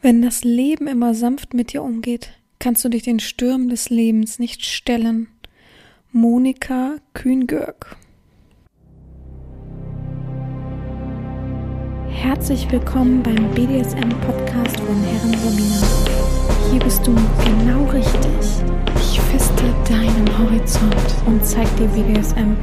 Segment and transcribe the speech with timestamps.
[0.00, 4.38] Wenn das Leben immer sanft mit dir umgeht, kannst du dich den Stürmen des Lebens
[4.38, 5.26] nicht stellen.
[6.12, 7.96] Monika Kühn-Görg
[12.08, 15.86] Herzlich willkommen beim BDSM-Podcast von Herren Romina.
[16.70, 17.12] Hier bist du
[17.44, 18.64] genau richtig.
[19.00, 20.94] Ich feste deinen Horizont
[21.26, 22.56] und zeig dir BDSM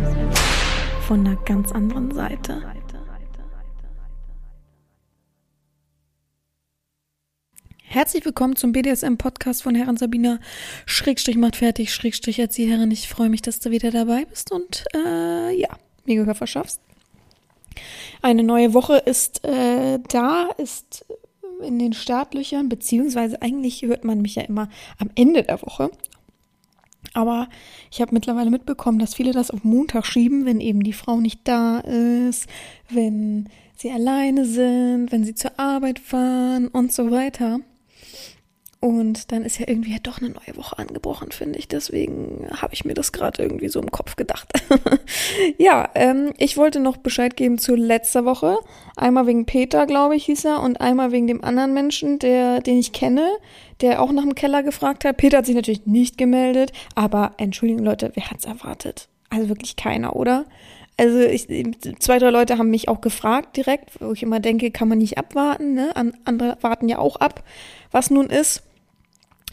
[1.05, 2.61] von einer ganz anderen Seite.
[7.96, 10.40] Herzlich willkommen zum BDSM-Podcast von Herren Sabina.
[10.86, 12.91] Schrägstrich macht fertig, Schrägstrich Erzieherin.
[12.91, 15.70] Ich freue mich, dass du wieder dabei bist und äh, ja,
[16.03, 16.81] mir Gehör verschaffst.
[18.22, 21.05] Eine neue Woche ist äh, da, ist
[21.66, 24.67] in den Startlöchern, beziehungsweise eigentlich hört man mich ja immer
[24.98, 25.89] am Ende der Woche.
[27.14, 27.48] Aber
[27.91, 31.48] ich habe mittlerweile mitbekommen, dass viele das auf Montag schieben, wenn eben die Frau nicht
[31.48, 32.50] da ist,
[32.89, 37.62] wenn sie alleine sind, wenn sie zur Arbeit fahren und so weiter.
[38.85, 41.67] Und dann ist ja irgendwie ja doch eine neue Woche angebrochen, finde ich.
[41.67, 44.47] Deswegen habe ich mir das gerade irgendwie so im Kopf gedacht.
[45.58, 48.59] ja, ähm, ich wollte noch Bescheid geben zu letzter Woche.
[48.95, 52.78] Einmal wegen Peter, glaube ich, hieß er, und einmal wegen dem anderen Menschen, der, den
[52.78, 53.28] ich kenne,
[53.81, 55.17] der auch nach dem Keller gefragt hat.
[55.17, 59.08] Peter hat sich natürlich nicht gemeldet, aber Entschuldigung, Leute, wer hat's erwartet?
[59.31, 60.45] Also wirklich keiner, oder?
[60.97, 61.47] Also ich,
[61.97, 65.17] zwei, drei Leute haben mich auch gefragt direkt, wo ich immer denke, kann man nicht
[65.17, 65.91] abwarten, ne?
[66.23, 67.44] Andere warten ja auch ab,
[67.91, 68.61] was nun ist.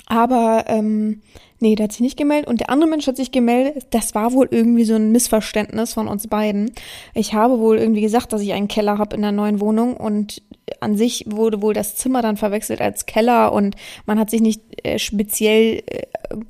[0.07, 1.23] Aber ähm,
[1.61, 3.87] nee, der hat sich nicht gemeldet und der andere Mensch hat sich gemeldet.
[3.91, 6.73] Das war wohl irgendwie so ein Missverständnis von uns beiden.
[7.15, 10.43] Ich habe wohl irgendwie gesagt, dass ich einen Keller habe in der neuen Wohnung und
[10.81, 14.61] an sich wurde wohl das Zimmer dann verwechselt als Keller und man hat sich nicht
[14.85, 16.03] äh, speziell äh,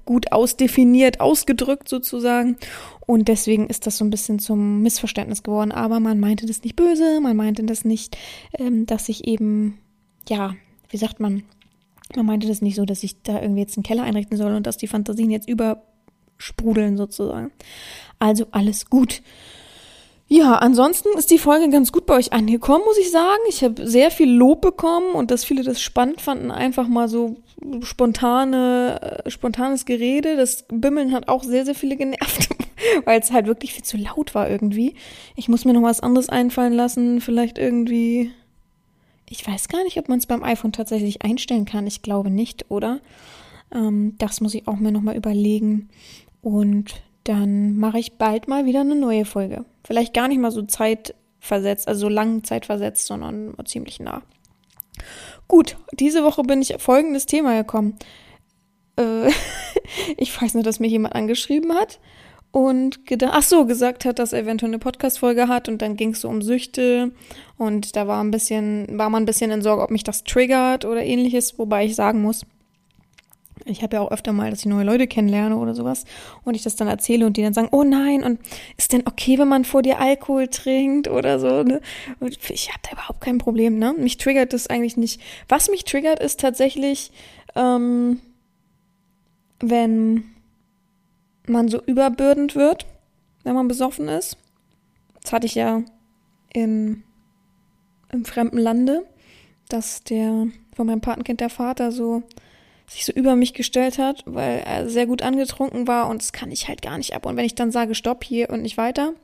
[0.04, 2.56] gut ausdefiniert, ausgedrückt sozusagen.
[3.06, 5.72] Und deswegen ist das so ein bisschen zum Missverständnis geworden.
[5.72, 8.16] Aber man meinte das nicht böse, man meinte das nicht,
[8.58, 9.78] ähm, dass ich eben,
[10.28, 10.54] ja,
[10.88, 11.42] wie sagt man,
[12.16, 14.66] man meinte das nicht so, dass ich da irgendwie jetzt einen Keller einrichten soll und
[14.66, 17.50] dass die Fantasien jetzt übersprudeln sozusagen.
[18.18, 19.22] Also alles gut.
[20.34, 23.42] Ja, ansonsten ist die Folge ganz gut bei euch angekommen, muss ich sagen.
[23.50, 27.36] Ich habe sehr viel Lob bekommen und dass viele das spannend fanden, einfach mal so
[27.82, 30.36] spontane, äh, spontanes Gerede.
[30.36, 32.48] Das Bimmeln hat auch sehr, sehr viele genervt,
[33.04, 34.94] weil es halt wirklich viel zu laut war irgendwie.
[35.36, 38.32] Ich muss mir noch was anderes einfallen lassen, vielleicht irgendwie
[39.32, 41.86] ich weiß gar nicht, ob man es beim iPhone tatsächlich einstellen kann.
[41.86, 43.00] Ich glaube nicht, oder?
[43.74, 45.88] Ähm, das muss ich auch mir nochmal überlegen.
[46.42, 49.64] Und dann mache ich bald mal wieder eine neue Folge.
[49.84, 54.22] Vielleicht gar nicht mal so zeitversetzt, also so lang zeitversetzt, sondern ziemlich nah.
[55.48, 57.96] Gut, diese Woche bin ich auf folgendes Thema gekommen.
[58.96, 59.30] Äh,
[60.18, 62.00] ich weiß nur, dass mir jemand angeschrieben hat
[62.52, 66.10] und gedacht, ach so, gesagt hat, dass er eventuell eine Podcast-Folge hat und dann ging
[66.10, 67.10] es so um Süchte
[67.56, 70.84] und da war ein bisschen, war man ein bisschen in Sorge, ob mich das triggert
[70.84, 72.44] oder ähnliches, wobei ich sagen muss,
[73.64, 76.04] ich habe ja auch öfter mal, dass ich neue Leute kennenlerne oder sowas
[76.44, 78.40] und ich das dann erzähle und die dann sagen, oh nein, und
[78.76, 81.80] ist denn okay, wenn man vor dir Alkohol trinkt oder so, ne?
[82.20, 83.94] Und ich habe da überhaupt kein Problem, ne?
[83.96, 85.20] Mich triggert das eigentlich nicht.
[85.48, 87.12] Was mich triggert, ist tatsächlich,
[87.54, 88.20] ähm,
[89.60, 90.24] wenn
[91.46, 92.86] man so überbürdend wird,
[93.44, 94.36] wenn man besoffen ist.
[95.22, 95.82] Das hatte ich ja
[96.52, 97.02] in,
[98.10, 99.06] im fremden Lande,
[99.68, 102.22] dass der von meinem Patenkind der Vater so
[102.86, 106.50] sich so über mich gestellt hat, weil er sehr gut angetrunken war und das kann
[106.50, 107.26] ich halt gar nicht ab.
[107.26, 109.14] Und wenn ich dann sage, stopp hier und nicht weiter,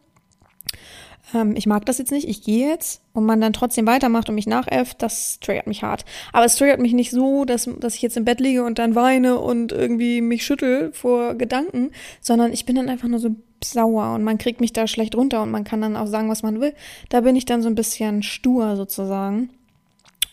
[1.34, 4.34] ähm, ich mag das jetzt nicht, ich gehe jetzt und man dann trotzdem weitermacht und
[4.34, 6.04] mich nachäfft, das triggert mich hart.
[6.32, 8.94] Aber es triggert mich nicht so, dass, dass ich jetzt im Bett liege und dann
[8.94, 11.90] weine und irgendwie mich schüttel vor Gedanken,
[12.20, 15.42] sondern ich bin dann einfach nur so sauer und man kriegt mich da schlecht runter
[15.42, 16.74] und man kann dann auch sagen, was man will.
[17.08, 19.50] Da bin ich dann so ein bisschen stur sozusagen.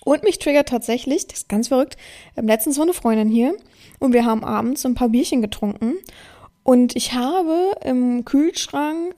[0.03, 1.97] Und mich triggert tatsächlich, das ist ganz verrückt,
[2.38, 3.56] ähm, letztens war eine Freundin hier
[4.00, 5.95] und wir haben abends ein paar Bierchen getrunken
[6.63, 9.16] und ich habe im Kühlschrank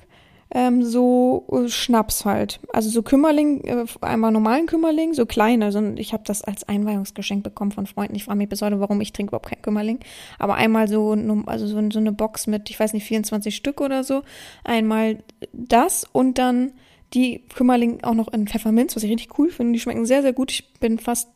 [0.51, 2.59] ähm, so äh, Schnaps halt.
[2.71, 5.65] Also so Kümmerling, äh, einmal normalen Kümmerling, so kleine.
[5.65, 8.15] Also ich habe das als Einweihungsgeschenk bekommen von Freunden.
[8.15, 9.99] Ich frage mich bis heute, warum ich trinke überhaupt kein Kümmerling.
[10.39, 14.03] Aber einmal so, also so, so eine Box mit, ich weiß nicht, 24 Stück oder
[14.03, 14.23] so.
[14.63, 15.19] Einmal
[15.53, 16.71] das und dann
[17.13, 19.73] die Kümmerling auch noch in Pfefferminz, was ich richtig cool finde.
[19.73, 20.51] Die schmecken sehr, sehr gut.
[20.51, 21.29] Ich bin fast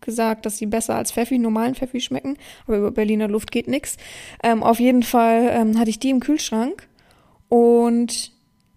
[0.00, 2.36] gesagt, dass sie besser als Pfeffi, normalen Pfeffi schmecken.
[2.66, 3.96] Aber über Berliner Luft geht nix.
[4.42, 6.88] Ähm, auf jeden Fall ähm, hatte ich die im Kühlschrank
[7.48, 8.33] und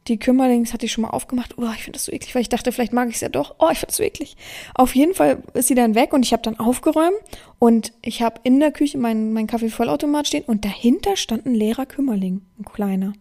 [0.07, 1.57] die Kümmerlings hatte ich schon mal aufgemacht.
[1.57, 3.56] Oh, ich finde das so eklig, weil ich dachte, vielleicht mag ich es ja doch.
[3.59, 4.38] Oh, ich finde das so eklig.
[4.74, 7.18] Auf jeden Fall ist sie dann weg und ich habe dann aufgeräumt
[7.59, 11.86] und ich habe in der Küche meinen mein Kaffeevollautomat stehen und dahinter stand ein leerer
[11.86, 13.13] Kümmerling, ein kleiner.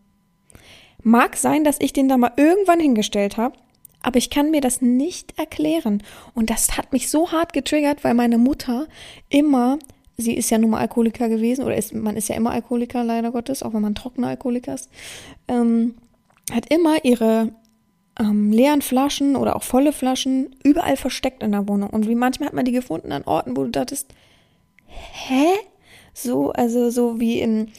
[1.03, 3.57] Mag sein, dass ich den da mal irgendwann hingestellt habe,
[4.03, 6.03] aber ich kann mir das nicht erklären.
[6.35, 8.87] Und das hat mich so hart getriggert, weil meine Mutter
[9.29, 9.79] immer,
[10.17, 13.33] sie ist ja nun mal Alkoholiker gewesen, oder ist, man ist ja immer Alkoholiker, leider
[13.33, 14.91] Gottes, auch wenn man trockener Alkoholiker ist,
[15.49, 15.95] ähm,
[16.53, 17.53] hat immer ihre
[18.19, 21.91] ähm, leeren Flaschen oder auch volle Flaschen überall versteckt in der Wohnung.
[21.91, 24.13] Und wie manchmal hat man die gefunden an Orten, wo du dachtest,
[24.87, 25.47] hä?
[26.15, 27.73] So, also so wie in,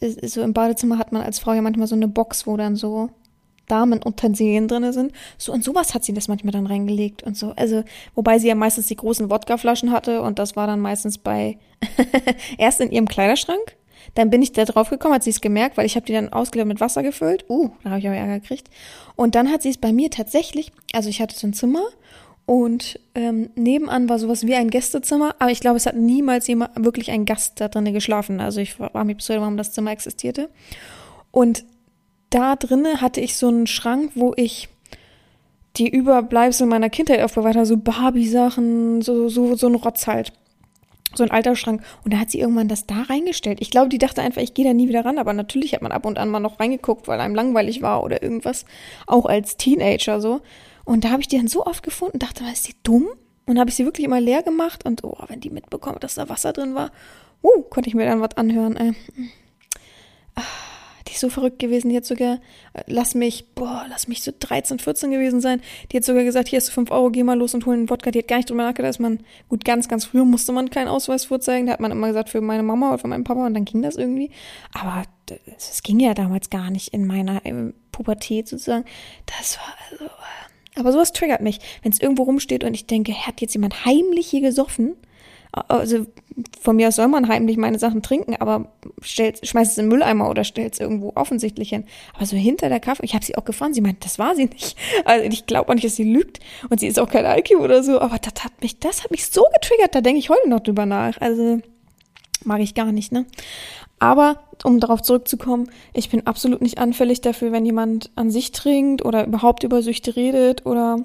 [0.00, 3.10] so im Badezimmer hat man als Frau ja manchmal so eine Box, wo dann so
[3.66, 5.12] Damenutensilien drin sind.
[5.38, 7.52] So und sowas hat sie das manchmal dann reingelegt und so.
[7.56, 7.82] Also,
[8.14, 11.58] wobei sie ja meistens die großen Wodkaflaschen hatte und das war dann meistens bei
[12.58, 13.76] erst in ihrem Kleiderschrank.
[14.14, 16.32] Dann bin ich da drauf gekommen, hat sie es gemerkt, weil ich habe die dann
[16.32, 17.44] ausgeleert mit Wasser gefüllt.
[17.48, 18.68] Uh, da habe ich aber Ärger gekriegt.
[19.16, 21.82] Und dann hat sie es bei mir tatsächlich, also ich hatte so ein Zimmer
[22.46, 26.84] und ähm, nebenan war sowas wie ein Gästezimmer, aber ich glaube, es hat niemals jemand
[26.84, 28.40] wirklich ein Gast da drinne geschlafen.
[28.40, 30.48] Also ich war mir heute, warum das Zimmer existierte.
[31.30, 31.64] Und
[32.30, 34.68] da drinne hatte ich so einen Schrank, wo ich
[35.76, 40.32] die Überbleibsel meiner Kindheit aufbewahrt habe, so Barbie-Sachen, so, so, so ein Rotz halt.
[41.14, 41.82] So ein alter Schrank.
[42.04, 43.60] Und da hat sie irgendwann das da reingestellt.
[43.60, 45.18] Ich glaube, die dachte einfach, ich gehe da nie wieder ran.
[45.18, 48.22] Aber natürlich hat man ab und an mal noch reingeguckt, weil einem langweilig war oder
[48.22, 48.64] irgendwas.
[49.06, 50.40] Auch als Teenager so.
[50.84, 53.08] Und da habe ich die dann so oft gefunden, dachte, ist die dumm?
[53.46, 56.28] Und habe ich sie wirklich immer leer gemacht und oh, wenn die mitbekommt, dass da
[56.28, 56.92] Wasser drin war,
[57.42, 58.76] uh, konnte ich mir dann was anhören.
[58.76, 58.92] Äh.
[61.08, 62.40] Die ist so verrückt gewesen, die hat sogar,
[62.72, 65.60] äh, lass mich, boah, lass mich so 13, 14 gewesen sein.
[65.90, 67.90] Die hat sogar gesagt, hier hast du 5 Euro, geh mal los und hol einen
[67.90, 68.10] Wodka.
[68.10, 70.88] Die hat gar nicht drüber nachgedacht, dass man, gut, ganz, ganz früher musste man keinen
[70.88, 71.66] Ausweis vorzeigen.
[71.66, 73.82] Da hat man immer gesagt, für meine Mama oder für meinen Papa und dann ging
[73.82, 74.30] das irgendwie.
[74.72, 75.04] Aber
[75.56, 77.40] es ging ja damals gar nicht in meiner
[77.92, 78.84] Pubertät sozusagen.
[79.26, 80.12] Das war also,
[80.76, 84.28] aber sowas triggert mich, wenn es irgendwo rumsteht und ich denke, hat jetzt jemand heimlich
[84.28, 84.96] hier gesoffen?
[85.52, 86.06] Also
[86.60, 89.90] von mir aus soll man heimlich meine Sachen trinken, aber stellt, schmeißt es in den
[89.90, 91.84] Mülleimer oder stellt es irgendwo offensichtlich hin.
[92.14, 94.46] Aber so hinter der Kaffee, ich habe sie auch gefragt, sie meint, das war sie
[94.46, 94.76] nicht.
[95.04, 96.38] Also ich glaube auch nicht, dass sie lügt
[96.68, 99.26] und sie ist auch kein Alki oder so, aber das hat mich, das hat mich
[99.26, 101.20] so getriggert, da denke ich heute noch drüber nach.
[101.20, 101.60] Also
[102.44, 103.26] mag ich gar nicht, ne?
[103.98, 109.04] Aber um darauf zurückzukommen, ich bin absolut nicht anfällig dafür, wenn jemand an sich trinkt
[109.04, 111.02] oder überhaupt über Süchte redet oder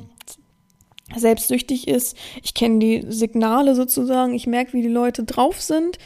[1.14, 2.18] selbstsüchtig ist.
[2.42, 5.98] Ich kenne die Signale sozusagen, ich merke, wie die Leute drauf sind.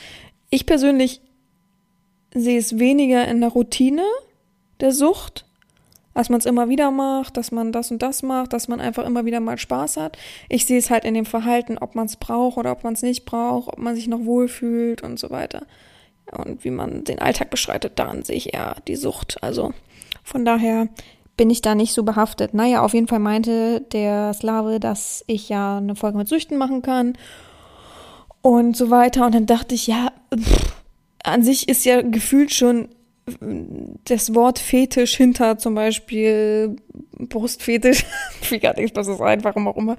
[0.49, 1.21] Ich persönlich
[2.33, 4.03] sehe es weniger in der Routine
[4.81, 5.45] der Sucht,
[6.13, 9.05] dass man es immer wieder macht, dass man das und das macht, dass man einfach
[9.05, 10.17] immer wieder mal Spaß hat.
[10.49, 13.01] Ich sehe es halt in dem Verhalten, ob man es braucht oder ob man es
[13.01, 15.65] nicht braucht, ob man sich noch wohlfühlt und so weiter
[16.31, 19.41] und wie man den Alltag beschreitet, daran sehe ich eher die Sucht.
[19.41, 19.73] Also
[20.23, 20.87] von daher
[21.39, 22.53] bin ich da nicht so behaftet.
[22.53, 26.81] Naja, auf jeden Fall meinte der Slave, dass ich ja eine Folge mit Süchten machen
[26.81, 27.17] kann
[28.41, 29.25] und so weiter.
[29.25, 30.75] Und dann dachte ich, ja, pff,
[31.23, 32.89] an sich ist ja gefühlt schon
[34.03, 36.75] das Wort Fetisch hinter zum Beispiel
[37.17, 38.05] Brustfetisch,
[38.49, 39.95] wie gerade nichts Besseres ein, warum auch immer,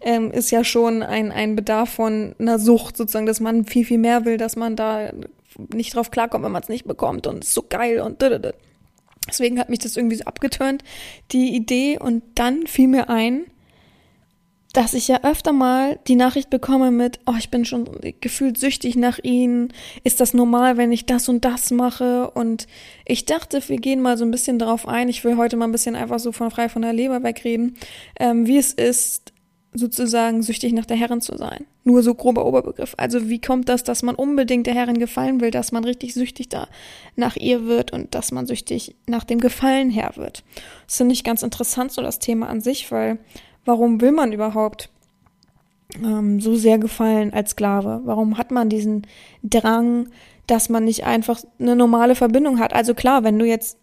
[0.00, 3.98] ähm, ist ja schon ein, ein Bedarf von einer Sucht sozusagen, dass man viel, viel
[3.98, 5.12] mehr will, dass man da
[5.72, 8.20] nicht drauf klarkommt, wenn man es nicht bekommt und ist so geil und
[9.30, 10.82] deswegen hat mich das irgendwie so abgeturnt,
[11.32, 13.44] die Idee und dann fiel mir ein,
[14.72, 17.88] dass ich ja öfter mal die Nachricht bekomme mit, oh, ich bin schon
[18.20, 19.72] gefühlt süchtig nach ihnen.
[20.04, 22.30] Ist das normal, wenn ich das und das mache?
[22.30, 22.66] Und
[23.04, 25.08] ich dachte, wir gehen mal so ein bisschen darauf ein.
[25.08, 27.76] Ich will heute mal ein bisschen einfach so von frei von der Leber wegreden,
[28.18, 29.32] ähm, wie es ist,
[29.72, 31.64] sozusagen süchtig nach der Herrin zu sein.
[31.84, 32.94] Nur so grober Oberbegriff.
[32.96, 36.48] Also wie kommt das, dass man unbedingt der Herrin gefallen will, dass man richtig süchtig
[36.48, 36.66] da
[37.14, 40.42] nach ihr wird und dass man süchtig nach dem Gefallen her wird?
[40.86, 43.18] Das finde ich ganz interessant, so das Thema an sich, weil
[43.64, 44.90] warum will man überhaupt
[46.02, 48.00] ähm, so sehr gefallen als Sklave?
[48.04, 49.06] Warum hat man diesen
[49.44, 50.08] Drang,
[50.48, 52.72] dass man nicht einfach eine normale Verbindung hat?
[52.72, 53.78] Also klar, wenn du jetzt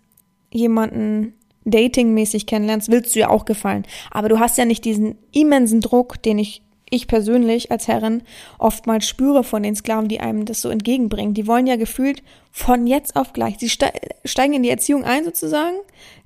[0.51, 1.33] jemanden
[1.71, 3.83] datingmäßig kennenlernst, willst du ja auch gefallen.
[4.11, 8.23] Aber du hast ja nicht diesen immensen Druck, den ich ich persönlich als Herrin
[8.59, 11.33] oftmals spüre von den Sklaven, die einem das so entgegenbringen.
[11.33, 12.23] Die wollen ja gefühlt
[12.57, 13.57] von jetzt auf gleich.
[13.59, 15.77] Sie steigen in die Erziehung ein sozusagen,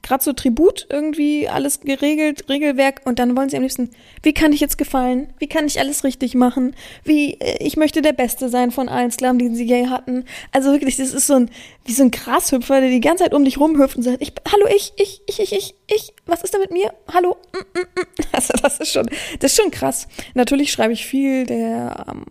[0.01, 3.89] gerade so Tribut irgendwie, alles geregelt, Regelwerk und dann wollen sie am liebsten,
[4.23, 5.33] wie kann ich jetzt gefallen?
[5.39, 6.73] Wie kann ich alles richtig machen?
[7.03, 10.23] Wie, äh, ich möchte der Beste sein von allen Sklaven, die sie je hatten.
[10.53, 11.51] Also wirklich, das ist so ein,
[11.83, 14.67] wie so ein Grashüpfer, der die ganze Zeit um dich rumhüpft und sagt, ich, hallo,
[14.73, 16.93] ich, ich, ich, ich, ich, ich, was ist da mit mir?
[17.13, 17.35] Hallo?
[17.51, 18.05] Mm, mm, mm.
[18.31, 19.09] Also das ist schon,
[19.41, 20.07] das ist schon krass.
[20.33, 22.23] Natürlich schreibe ich viel der, ähm,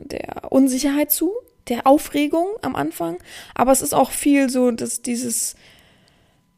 [0.00, 1.32] der Unsicherheit zu,
[1.68, 3.18] der Aufregung am Anfang.
[3.54, 5.56] Aber es ist auch viel so, dass dieses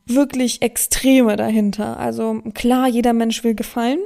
[0.06, 1.98] wirklich Extreme dahinter.
[1.98, 4.00] Also klar, jeder Mensch will gefallen.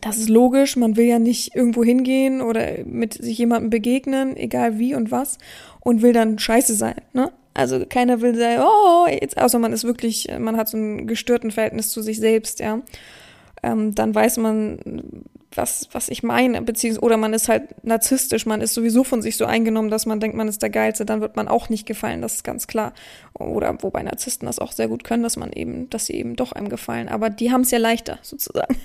[0.00, 0.76] Das ist logisch.
[0.76, 5.38] Man will ja nicht irgendwo hingehen oder mit sich jemandem begegnen, egal wie und was,
[5.80, 7.32] und will dann scheiße sein, ne?
[7.54, 11.50] Also keiner will sagen, oh, jetzt, außer man ist wirklich, man hat so ein gestörten
[11.50, 12.82] Verhältnis zu sich selbst, ja.
[13.62, 14.78] ähm, dann weiß man,
[15.54, 19.36] was, was ich meine, beziehungsweise, oder man ist halt narzisstisch, man ist sowieso von sich
[19.36, 22.22] so eingenommen, dass man denkt, man ist der Geilste, dann wird man auch nicht gefallen,
[22.22, 22.92] das ist ganz klar.
[23.38, 26.52] Oder wobei Narzissten das auch sehr gut können, dass man eben, dass sie eben doch
[26.52, 27.08] einem gefallen.
[27.08, 28.76] Aber die haben es ja leichter, sozusagen.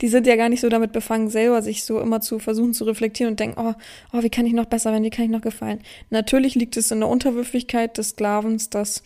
[0.00, 2.84] Die sind ja gar nicht so damit befangen, selber sich so immer zu versuchen zu
[2.84, 3.74] reflektieren und denken, oh,
[4.12, 5.80] oh, wie kann ich noch besser werden, wie kann ich noch gefallen?
[6.10, 9.02] Natürlich liegt es in der Unterwürfigkeit des Sklavens, dass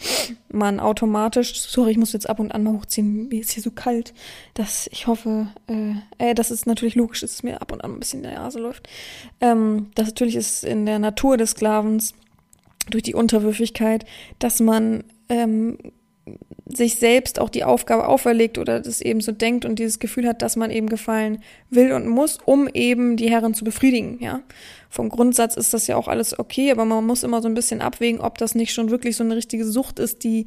[0.50, 3.71] man automatisch, sorry, ich muss jetzt ab und an mal hochziehen, mir ist hier so
[3.71, 4.15] kalt,
[4.55, 7.93] dass ich hoffe, äh, äh das ist natürlich logisch, dass es mir ab und an
[7.93, 8.88] ein bisschen in der Nase läuft.
[9.41, 12.15] Ähm, das natürlich ist in der Natur des Sklavens
[12.90, 14.05] durch die Unterwürfigkeit,
[14.38, 15.78] dass man ähm,
[16.66, 20.43] sich selbst auch die Aufgabe auferlegt oder das eben so denkt und dieses Gefühl hat,
[20.43, 21.38] dass man eben gefallen
[21.71, 24.43] will und muss, um eben die Herren zu befriedigen, ja.
[24.90, 27.81] Vom Grundsatz ist das ja auch alles okay, aber man muss immer so ein bisschen
[27.81, 30.47] abwägen, ob das nicht schon wirklich so eine richtige Sucht ist, die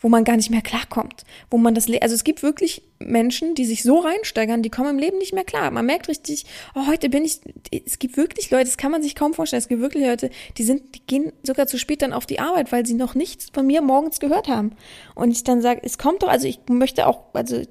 [0.00, 3.64] wo man gar nicht mehr klarkommt, wo man das, also es gibt wirklich Menschen, die
[3.64, 5.70] sich so reinsteigern, die kommen im Leben nicht mehr klar.
[5.70, 9.14] Man merkt richtig, oh, heute bin ich, es gibt wirklich Leute, das kann man sich
[9.14, 12.26] kaum vorstellen, es gibt wirklich Leute, die sind, die gehen sogar zu spät dann auf
[12.26, 14.72] die Arbeit, weil sie noch nichts von mir morgens gehört haben.
[15.14, 17.62] Und ich dann sage, es kommt doch, also ich möchte auch, also,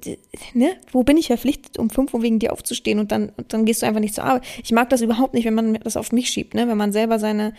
[0.54, 3.64] ne, wo bin ich verpflichtet, um fünf Uhr wegen dir aufzustehen und dann, und dann
[3.64, 4.44] gehst du einfach nicht zur Arbeit.
[4.62, 7.18] Ich mag das überhaupt nicht, wenn man das auf mich schiebt, ne, wenn man selber
[7.18, 7.54] seine,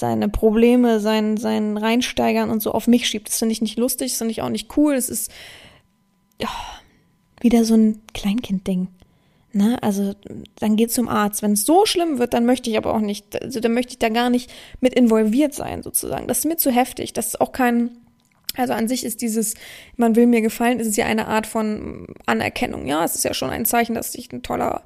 [0.00, 3.28] seine Probleme, sein, sein Reinsteigern und so auf mich schiebt.
[3.28, 4.94] Das finde ich nicht lustig, das finde ich auch nicht cool.
[4.94, 5.30] Es ist
[6.40, 6.48] ja,
[7.40, 8.88] wieder so ein Kleinkind-Ding.
[9.52, 9.78] Ne?
[9.82, 10.14] Also
[10.58, 11.42] dann geht zum Arzt.
[11.42, 13.98] Wenn es so schlimm wird, dann möchte ich aber auch nicht, also dann möchte ich
[13.98, 16.26] da gar nicht mit involviert sein, sozusagen.
[16.26, 17.12] Das ist mir zu heftig.
[17.12, 17.90] Das ist auch kein,
[18.56, 19.54] also an sich ist dieses,
[19.96, 22.86] man will mir gefallen, ist es ja eine Art von Anerkennung.
[22.86, 24.82] Ja, es ist ja schon ein Zeichen, dass ich ein toller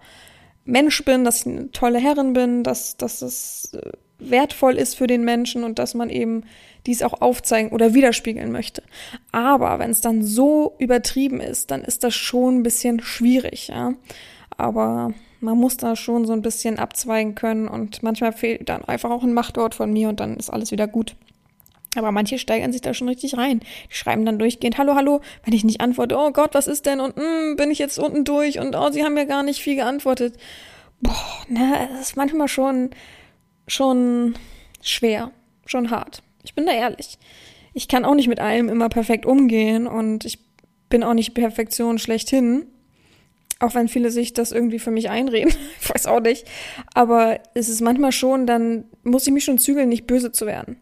[0.64, 5.06] Mensch bin, dass ich eine tolle Herrin bin, dass, dass es äh, wertvoll ist für
[5.06, 6.44] den Menschen und dass man eben
[6.87, 8.83] dies auch aufzeigen oder widerspiegeln möchte.
[9.33, 13.94] Aber wenn es dann so übertrieben ist, dann ist das schon ein bisschen schwierig, ja.
[14.56, 19.11] Aber man muss da schon so ein bisschen abzweigen können und manchmal fehlt dann einfach
[19.11, 21.16] auch ein Machtwort von mir und dann ist alles wieder gut.
[21.97, 23.61] Aber manche steigern sich da schon richtig rein.
[23.61, 27.00] Die schreiben dann durchgehend, hallo, hallo, wenn ich nicht antworte, oh Gott, was ist denn?
[27.00, 29.76] Und mm, bin ich jetzt unten durch und oh, sie haben ja gar nicht viel
[29.76, 30.37] geantwortet.
[31.00, 32.90] Boah, ne, es ist manchmal schon
[33.66, 34.35] schon
[34.83, 35.30] schwer,
[35.66, 36.23] schon hart.
[36.42, 37.18] Ich bin da ehrlich.
[37.73, 40.38] Ich kann auch nicht mit allem immer perfekt umgehen und ich
[40.88, 42.66] bin auch nicht Perfektion schlechthin.
[43.61, 45.52] Auch wenn viele sich das irgendwie für mich einreden.
[45.80, 46.47] ich weiß auch nicht.
[46.94, 50.76] Aber es ist manchmal schon, dann muss ich mich schon zügeln, nicht böse zu werden.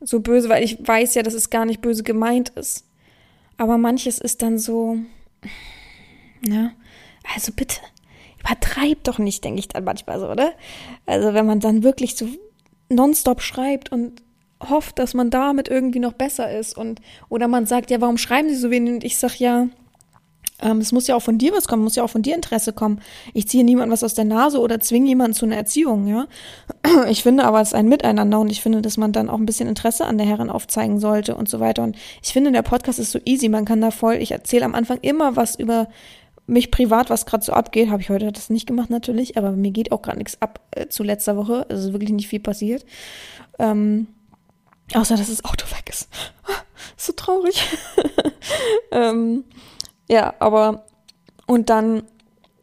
[0.00, 2.84] So böse, weil ich weiß ja, dass es gar nicht böse gemeint ist.
[3.56, 4.98] Aber manches ist dann so,
[6.46, 6.72] ja,
[7.34, 7.80] also bitte,
[8.46, 10.52] übertreib doch nicht, denke ich dann manchmal so, oder?
[11.04, 12.26] Also wenn man dann wirklich so
[12.88, 14.22] nonstop schreibt und
[14.70, 18.48] hofft, dass man damit irgendwie noch besser ist und oder man sagt, ja, warum schreiben
[18.48, 18.94] sie so wenig?
[18.94, 19.68] Und ich sag ja,
[20.62, 22.72] ähm, es muss ja auch von dir was kommen, muss ja auch von dir Interesse
[22.72, 23.00] kommen.
[23.34, 26.26] Ich ziehe niemandem was aus der Nase oder zwinge jemanden zu einer Erziehung, ja.
[27.10, 29.46] Ich finde aber, es ist ein Miteinander und ich finde, dass man dann auch ein
[29.46, 31.82] bisschen Interesse an der Herren aufzeigen sollte und so weiter.
[31.82, 34.74] Und ich finde, der Podcast ist so easy, man kann da voll, ich erzähle am
[34.74, 35.88] Anfang immer was über
[36.46, 39.72] mich privat, was gerade so abgeht, habe ich heute das nicht gemacht natürlich, aber mir
[39.72, 41.66] geht auch gerade nichts ab äh, zu letzter Woche.
[41.68, 42.84] Es ist wirklich nicht viel passiert.
[43.58, 44.06] Ähm,
[44.94, 46.08] außer dass das Auto weg ist.
[46.96, 47.62] so traurig.
[48.92, 49.44] ähm,
[50.08, 50.84] ja, aber
[51.46, 52.04] und dann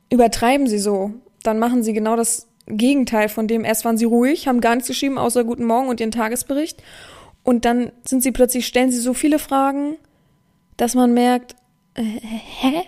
[0.09, 1.11] übertreiben sie so.
[1.43, 3.65] Dann machen sie genau das Gegenteil von dem.
[3.65, 6.81] Erst waren sie ruhig, haben gar nichts geschrieben, außer Guten Morgen und ihren Tagesbericht.
[7.43, 9.97] Und dann sind sie plötzlich, stellen sie so viele Fragen,
[10.77, 11.55] dass man merkt,
[11.95, 12.83] äh, hä?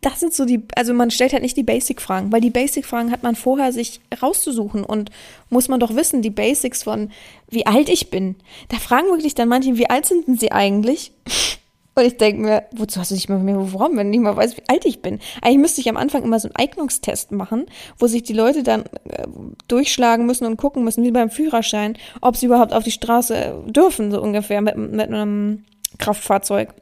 [0.00, 3.22] Das sind so die, also man stellt halt nicht die Basic-Fragen, weil die Basic-Fragen hat
[3.22, 5.10] man vorher sich rauszusuchen und
[5.50, 7.10] muss man doch wissen, die Basics von
[7.48, 8.36] wie alt ich bin.
[8.68, 11.12] Da fragen wirklich dann manche, wie alt sind denn sie eigentlich?
[11.96, 14.20] Und ich denke mir, wozu hast du dich mal mit mir beworben, wenn du nicht
[14.20, 15.20] mal weißt, wie alt ich bin?
[15.42, 17.66] Eigentlich müsste ich am Anfang immer so einen Eignungstest machen,
[17.98, 19.26] wo sich die Leute dann äh,
[19.68, 24.10] durchschlagen müssen und gucken müssen, wie beim Führerschein, ob sie überhaupt auf die Straße dürfen,
[24.10, 25.64] so ungefähr, mit, mit einem
[25.98, 26.74] Kraftfahrzeug.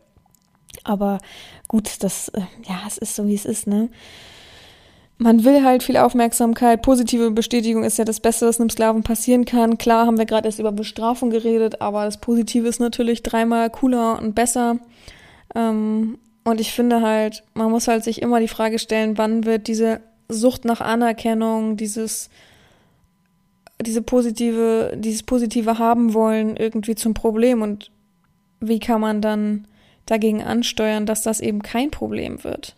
[0.84, 1.18] Aber
[1.72, 3.88] gut, das, äh, ja, es ist so, wie es ist, ne?
[5.16, 6.82] Man will halt viel Aufmerksamkeit.
[6.82, 9.78] Positive Bestätigung ist ja das Beste, was einem Sklaven passieren kann.
[9.78, 14.20] Klar haben wir gerade erst über Bestrafung geredet, aber das Positive ist natürlich dreimal cooler
[14.20, 14.78] und besser.
[15.54, 19.68] Ähm, und ich finde halt, man muss halt sich immer die Frage stellen, wann wird
[19.68, 22.28] diese Sucht nach Anerkennung, dieses,
[23.80, 27.90] diese positive, dieses positive haben wollen irgendwie zum Problem und
[28.60, 29.68] wie kann man dann
[30.06, 32.76] dagegen ansteuern, dass das eben kein Problem wird.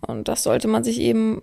[0.00, 1.42] Und das sollte man sich eben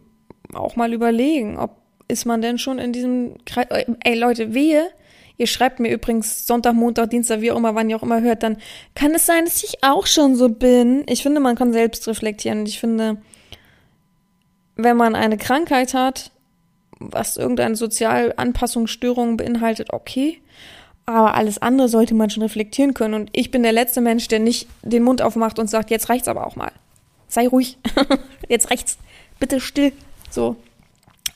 [0.54, 3.68] auch mal überlegen, ob ist man denn schon in diesem Kreis.
[4.04, 4.90] Ey Leute, wehe,
[5.38, 8.44] ihr schreibt mir übrigens Sonntag, Montag, Dienstag, wie auch immer, wann ihr auch immer hört,
[8.44, 8.58] dann
[8.94, 11.04] kann es sein, dass ich auch schon so bin.
[11.10, 13.18] Ich finde, man kann selbst reflektieren und ich finde,
[14.76, 16.32] wenn man eine Krankheit hat,
[17.00, 20.42] was irgendeine Sozialanpassungsstörung beinhaltet, okay.
[21.06, 23.14] Aber alles andere sollte man schon reflektieren können.
[23.14, 26.28] Und ich bin der letzte Mensch, der nicht den Mund aufmacht und sagt, jetzt reicht's
[26.28, 26.72] aber auch mal.
[27.28, 27.78] Sei ruhig.
[28.50, 28.98] jetzt reicht's.
[29.40, 29.92] Bitte still.
[30.30, 30.56] So.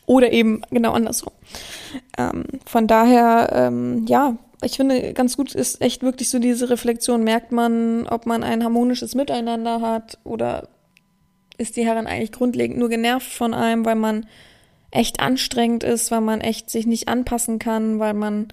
[0.06, 1.34] Oder eben genau andersrum.
[2.18, 7.24] Ähm, von daher, ähm, ja, ich finde, ganz gut ist echt wirklich so diese Reflexion.
[7.24, 10.68] Merkt man, ob man ein harmonisches Miteinander hat oder
[11.58, 14.26] ist die Herrin eigentlich grundlegend nur genervt von einem, weil man
[14.92, 18.48] echt anstrengend ist, weil man echt sich nicht anpassen kann, weil man,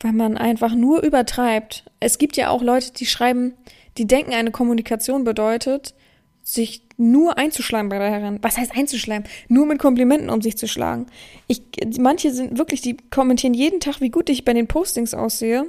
[0.00, 1.84] weil man einfach nur übertreibt.
[2.00, 3.54] Es gibt ja auch Leute, die schreiben,
[3.98, 5.94] die denken, eine Kommunikation bedeutet,
[6.42, 8.38] sich nur einzuschleimen bei der Herren.
[8.42, 9.28] Was heißt einzuschleimen?
[9.48, 11.06] Nur mit Komplimenten um sich zu schlagen.
[11.46, 11.62] Ich,
[11.98, 15.66] manche sind wirklich, die kommentieren jeden Tag, wie gut ich bei den Postings aussehe.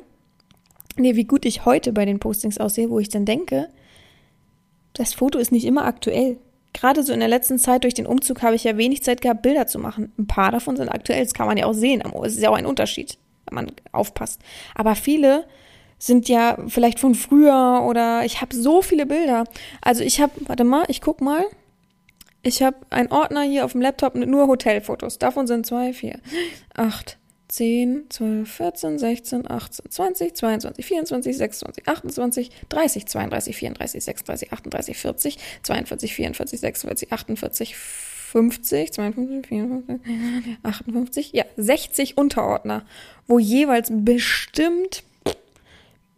[0.98, 3.70] Nee, wie gut ich heute bei den Postings aussehe, wo ich dann denke,
[4.94, 6.38] das Foto ist nicht immer aktuell.
[6.74, 9.42] Gerade so in der letzten Zeit durch den Umzug habe ich ja wenig Zeit gehabt,
[9.42, 10.12] Bilder zu machen.
[10.18, 12.02] Ein paar davon sind aktuell, das kann man ja auch sehen.
[12.24, 13.18] Es ist ja auch ein Unterschied,
[13.52, 14.42] man aufpasst.
[14.76, 15.46] Aber viele
[15.98, 19.46] sind ja vielleicht von früher oder ich habe so viele Bilder.
[19.82, 21.44] Also ich habe, warte mal, ich guck mal.
[22.44, 25.20] Ich habe einen Ordner hier auf dem Laptop mit nur Hotelfotos.
[25.20, 26.20] Davon sind zwei, vier,
[26.74, 34.54] acht, 10, 12, 14, 16, 18, 20, 22, 24, 26, 28, 30, 32, 34, 36,
[34.54, 37.76] 38, 40, 42, 44, 46, 48,
[38.32, 42.86] 50, 52, 54, 58, ja, 60 Unterordner,
[43.28, 45.04] wo jeweils bestimmt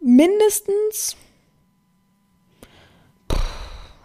[0.00, 1.16] mindestens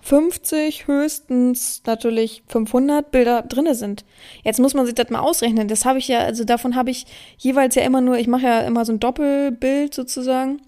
[0.01, 4.05] 50, höchstens natürlich 500 Bilder drinne sind.
[4.43, 5.67] Jetzt muss man sich das mal ausrechnen.
[5.67, 7.05] Das habe ich ja, also davon habe ich
[7.37, 10.61] jeweils ja immer nur, ich mache ja immer so ein Doppelbild sozusagen,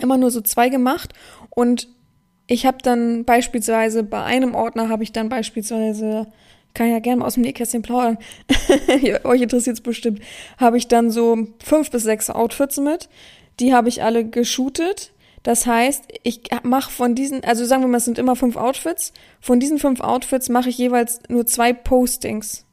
[0.00, 1.12] immer nur so zwei gemacht
[1.50, 1.88] und
[2.46, 6.28] ich habe dann beispielsweise bei einem Ordner habe ich dann beispielsweise
[6.74, 8.18] kann ja gerne mal aus dem Nähkästchen plaudern.
[9.24, 10.20] Euch interessiert es bestimmt.
[10.58, 13.08] Habe ich dann so fünf bis sechs Outfits mit.
[13.60, 17.96] Die habe ich alle geshootet das heißt, ich mache von diesen, also sagen wir mal,
[17.96, 19.12] es sind immer fünf Outfits.
[19.40, 22.64] Von diesen fünf Outfits mache ich jeweils nur zwei Postings.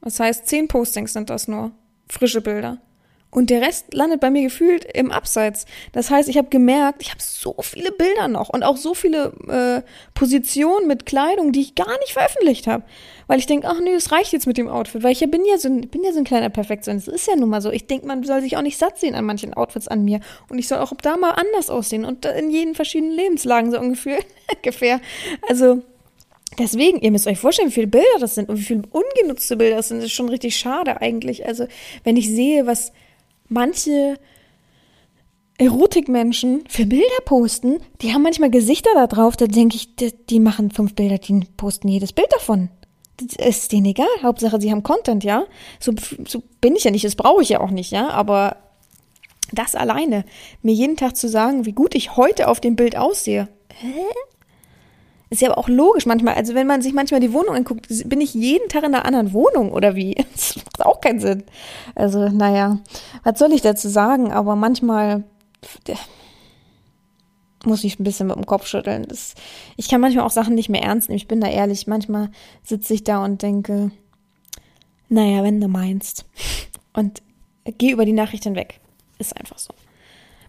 [0.00, 1.72] Das heißt, zehn Postings sind das nur.
[2.08, 2.78] Frische Bilder.
[3.36, 5.66] Und der Rest landet bei mir gefühlt im Abseits.
[5.92, 9.34] Das heißt, ich habe gemerkt, ich habe so viele Bilder noch und auch so viele
[9.46, 9.82] äh,
[10.14, 12.84] Positionen mit Kleidung, die ich gar nicht veröffentlicht habe.
[13.26, 15.44] Weil ich denke, ach nee, es reicht jetzt mit dem Outfit, weil ich ja bin
[15.44, 17.08] ja so, bin ja so ein kleiner Perfektionist.
[17.08, 17.70] Das ist ja nun mal so.
[17.70, 20.20] Ich denke, man soll sich auch nicht satt sehen an manchen Outfits an mir.
[20.48, 24.20] Und ich soll auch da mal anders aussehen und in jeden verschiedenen Lebenslagen so ungefähr.
[24.56, 24.98] ungefähr.
[25.46, 25.82] Also,
[26.58, 29.76] Deswegen, ihr müsst euch vorstellen, wie viele Bilder das sind und wie viele ungenutzte Bilder
[29.76, 29.98] das sind.
[29.98, 31.44] Das ist schon richtig schade eigentlich.
[31.44, 31.66] Also,
[32.02, 32.92] wenn ich sehe, was
[33.48, 34.18] manche
[35.58, 40.40] Erotikmenschen für Bilder posten, die haben manchmal Gesichter da drauf, da denke ich, die, die,
[40.40, 42.68] machen fünf Bilder, die posten jedes Bild davon.
[43.16, 44.06] Das ist denen egal.
[44.22, 45.46] Hauptsache, sie haben Content, ja.
[45.80, 45.92] So,
[46.26, 48.10] so bin ich ja nicht, das brauche ich ja auch nicht, ja.
[48.10, 48.58] Aber
[49.52, 50.24] das alleine,
[50.60, 53.48] mir jeden Tag zu sagen, wie gut ich heute auf dem Bild aussehe.
[53.72, 54.04] Hä?
[55.28, 56.34] Ist ja aber auch logisch manchmal.
[56.34, 59.32] Also wenn man sich manchmal die Wohnung anguckt, bin ich jeden Tag in einer anderen
[59.32, 60.14] Wohnung oder wie?
[60.32, 61.44] Das macht auch keinen Sinn.
[61.94, 62.78] Also naja,
[63.24, 64.32] was soll ich dazu sagen?
[64.32, 65.24] Aber manchmal
[67.64, 69.06] muss ich ein bisschen mit dem Kopf schütteln.
[69.08, 69.34] Das,
[69.76, 71.16] ich kann manchmal auch Sachen nicht mehr ernst nehmen.
[71.16, 71.86] Ich bin da ehrlich.
[71.86, 72.30] Manchmal
[72.62, 73.90] sitze ich da und denke,
[75.08, 76.24] naja, wenn du meinst.
[76.92, 77.20] Und
[77.64, 78.80] geh über die Nachricht hinweg.
[79.18, 79.74] Ist einfach so.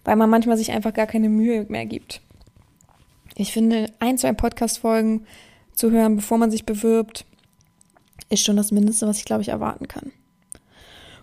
[0.05, 2.21] Weil man manchmal sich einfach gar keine Mühe mehr gibt.
[3.39, 5.27] Ich finde, ein, zwei Podcast-Folgen
[5.73, 7.23] zu hören, bevor man sich bewirbt,
[8.29, 10.11] ist schon das Mindeste, was ich, glaube ich, erwarten kann.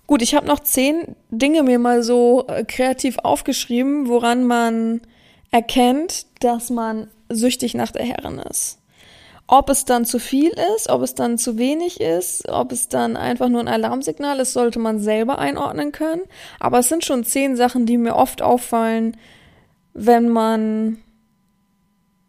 [0.07, 5.01] Gut, ich habe noch zehn Dinge mir mal so äh, kreativ aufgeschrieben, woran man
[5.51, 8.79] erkennt, dass man süchtig nach der Herren ist.
[9.49, 13.17] Ob es dann zu viel ist, ob es dann zu wenig ist, ob es dann
[13.17, 16.23] einfach nur ein Alarmsignal ist, sollte man selber einordnen können.
[16.61, 19.17] Aber es sind schon zehn Sachen, die mir oft auffallen,
[19.95, 20.99] wenn man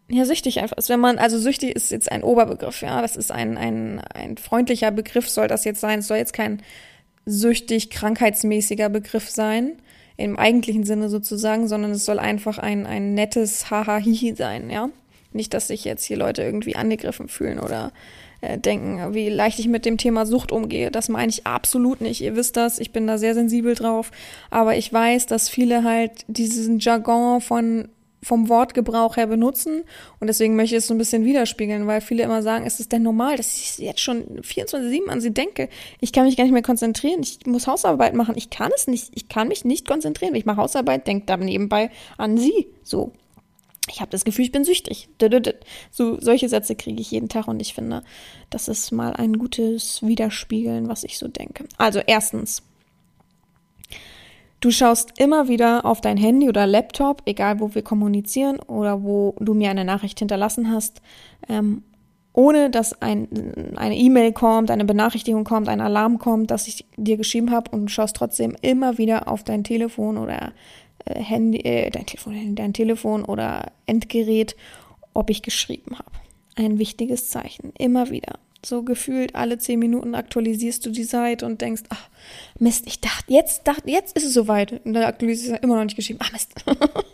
[0.10, 0.90] ja, süchtig einfach ist.
[0.90, 4.92] Wenn man, also süchtig ist jetzt ein Oberbegriff, ja, das ist ein, ein, ein freundlicher
[4.92, 6.00] Begriff, soll das jetzt sein.
[6.00, 6.62] Es soll jetzt kein
[7.26, 9.74] süchtig, krankheitsmäßiger Begriff sein,
[10.18, 14.90] im eigentlichen Sinne sozusagen, sondern es soll einfach ein, ein nettes Haha-Hihi sein, ja.
[15.34, 17.92] Nicht, dass sich jetzt hier Leute irgendwie angegriffen fühlen oder
[18.40, 20.92] äh, denken, wie leicht ich mit dem Thema Sucht umgehe.
[20.92, 22.22] Das meine ich absolut nicht.
[22.22, 24.12] Ihr wisst das, ich bin da sehr sensibel drauf.
[24.50, 27.90] Aber ich weiß, dass viele halt diesen Jargon von
[28.26, 29.84] vom Wortgebrauch her benutzen.
[30.20, 32.90] Und deswegen möchte ich es so ein bisschen widerspiegeln, weil viele immer sagen, ist es
[32.90, 35.70] denn normal, dass ich jetzt schon 24-7 an sie denke?
[36.02, 37.22] Ich kann mich gar nicht mehr konzentrieren.
[37.22, 38.34] Ich muss Hausarbeit machen.
[38.36, 39.12] Ich kann es nicht.
[39.14, 40.34] Ich kann mich nicht konzentrieren.
[40.34, 42.68] Wenn ich mache Hausarbeit, denke da nebenbei an sie.
[42.82, 43.12] So.
[43.88, 45.10] Ich habe das Gefühl, ich bin süchtig.
[45.92, 48.02] So, solche Sätze kriege ich jeden Tag und ich finde,
[48.50, 51.66] das ist mal ein gutes Widerspiegeln, was ich so denke.
[51.78, 52.64] Also erstens,
[54.62, 59.36] Du schaust immer wieder auf dein Handy oder Laptop, egal wo wir kommunizieren oder wo
[59.40, 61.02] du mir eine Nachricht hinterlassen hast,
[61.48, 61.84] ähm,
[62.34, 63.28] ohne dass ein,
[63.76, 67.86] eine E-Mail kommt, eine Benachrichtigung kommt, ein Alarm kommt, dass ich dir geschrieben habe und
[67.86, 70.52] du schaust trotzdem immer wieder auf dein Telefon oder
[71.06, 74.56] äh, Handy, äh, dein Telefon, dein Telefon oder Endgerät,
[75.14, 76.12] ob ich geschrieben habe.
[76.56, 78.40] Ein wichtiges Zeichen, immer wieder.
[78.66, 82.10] So gefühlt alle zehn Minuten aktualisierst du die Seite und denkst, ach,
[82.58, 84.84] Mist, ich dachte, jetzt, dachte, jetzt ist es soweit.
[84.84, 86.18] Und dann aktualisierst du immer noch nicht geschrieben.
[86.24, 86.52] Ach, Mist.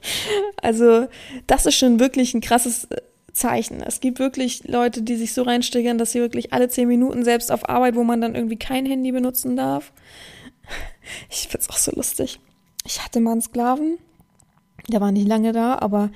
[0.61, 1.07] also,
[1.47, 3.01] das ist schon wirklich ein krasses äh,
[3.33, 3.81] Zeichen.
[3.81, 7.51] Es gibt wirklich Leute, die sich so reinsteigern, dass sie wirklich alle zehn Minuten selbst
[7.51, 9.91] auf Arbeit, wo man dann irgendwie kein Handy benutzen darf.
[11.29, 12.39] Ich find's auch so lustig.
[12.85, 13.97] Ich hatte mal einen Sklaven,
[14.87, 16.11] der war nicht lange da, aber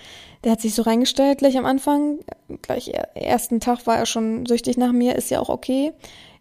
[0.46, 2.20] der hat sich so reingestellt gleich am Anfang.
[2.62, 5.92] Gleich ersten Tag war er schon süchtig nach mir, ist ja auch okay.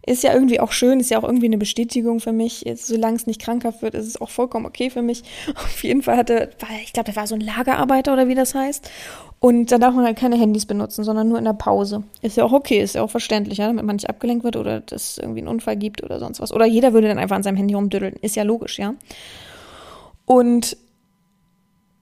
[0.05, 2.63] Ist ja irgendwie auch schön, ist ja auch irgendwie eine Bestätigung für mich.
[2.75, 5.23] solange es nicht krankhaft wird, ist es auch vollkommen okay für mich.
[5.55, 6.51] Auf jeden Fall hatte,
[6.83, 8.91] ich glaube, der war so ein Lagerarbeiter oder wie das heißt.
[9.39, 12.03] Und da darf man halt keine Handys benutzen, sondern nur in der Pause.
[12.21, 14.83] Ist ja auch okay, ist ja auch verständlich, ja, damit man nicht abgelenkt wird oder
[14.91, 16.53] es irgendwie einen Unfall gibt oder sonst was.
[16.53, 18.17] Oder jeder würde dann einfach an seinem Handy rumdüddeln.
[18.21, 18.93] Ist ja logisch, ja.
[20.25, 20.77] Und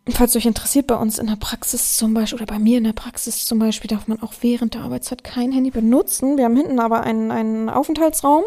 [0.10, 2.94] falls euch interessiert, bei uns in der Praxis zum Beispiel oder bei mir in der
[2.94, 6.38] Praxis zum Beispiel darf man auch während der Arbeitszeit kein Handy benutzen.
[6.38, 8.44] Wir haben hinten aber einen, einen Aufenthaltsraum,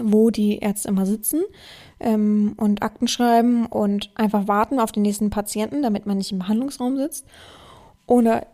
[0.00, 1.42] wo die Ärzte immer sitzen
[1.98, 6.38] ähm, und Akten schreiben und einfach warten auf den nächsten Patienten, damit man nicht im
[6.38, 7.26] Behandlungsraum sitzt.
[8.06, 8.46] Oder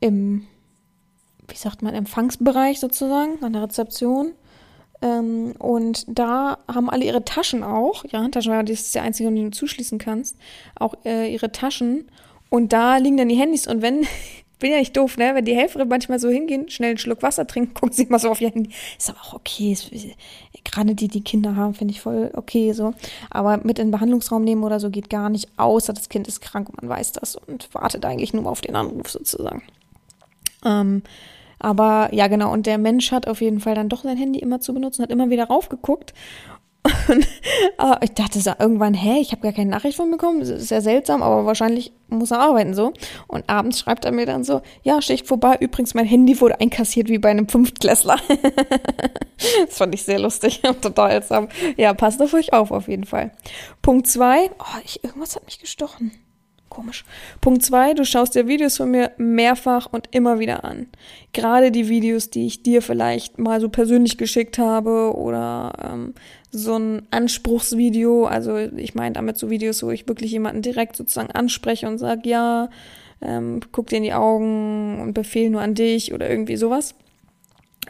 [0.00, 0.46] im,
[1.48, 4.32] wie sagt man, Empfangsbereich sozusagen, an der Rezeption.
[5.04, 9.50] Ähm, und da haben alle ihre Taschen auch, weil das ist der einzige, den du
[9.50, 10.36] zuschließen kannst,
[10.76, 12.08] auch äh, ihre Taschen.
[12.48, 13.66] Und da liegen dann die Handys.
[13.66, 14.06] Und wenn,
[14.60, 15.32] bin ja nicht doof, ne?
[15.34, 18.30] Wenn die Helferin manchmal so hingehen, schnell einen Schluck Wasser trinken, gucken sie mal so
[18.30, 18.70] auf ihr Handy.
[18.98, 19.72] Ist aber auch okay.
[19.72, 19.90] Ist,
[20.64, 22.94] gerade die, die Kinder haben, finde ich voll okay so.
[23.28, 26.40] Aber mit in den Behandlungsraum nehmen oder so geht gar nicht, außer das Kind ist
[26.40, 29.62] krank und man weiß das und wartet eigentlich nur auf den Anruf sozusagen.
[30.64, 31.02] Ähm,
[31.58, 32.52] aber ja, genau.
[32.52, 35.10] Und der Mensch hat auf jeden Fall dann doch sein Handy immer zu benutzen, hat
[35.10, 36.14] immer wieder raufgeguckt.
[37.08, 37.26] Und
[37.78, 40.40] äh, ich dachte so irgendwann, hä, ich habe gar keine Nachricht von bekommen.
[40.40, 42.92] Das ist ja seltsam, aber wahrscheinlich muss er arbeiten so.
[43.26, 45.56] Und abends schreibt er mir dann so, ja, Schicht vorbei.
[45.60, 48.18] Übrigens, mein Handy wurde einkassiert wie bei einem Fünftklässler.
[49.66, 51.48] das fand ich sehr lustig und total seltsam.
[51.76, 53.32] Ja, passt auf euch auf, auf jeden Fall.
[53.80, 56.12] Punkt zwei, oh, ich, irgendwas hat mich gestochen.
[56.74, 57.04] Komisch.
[57.40, 60.88] Punkt zwei, du schaust dir Videos von mir mehrfach und immer wieder an.
[61.32, 66.14] Gerade die Videos, die ich dir vielleicht mal so persönlich geschickt habe oder ähm,
[66.50, 68.26] so ein Anspruchsvideo.
[68.26, 72.28] Also ich meine damit so Videos, wo ich wirklich jemanden direkt sozusagen anspreche und sage,
[72.28, 72.70] ja,
[73.22, 76.96] ähm, guck dir in die Augen und befehle nur an dich oder irgendwie sowas.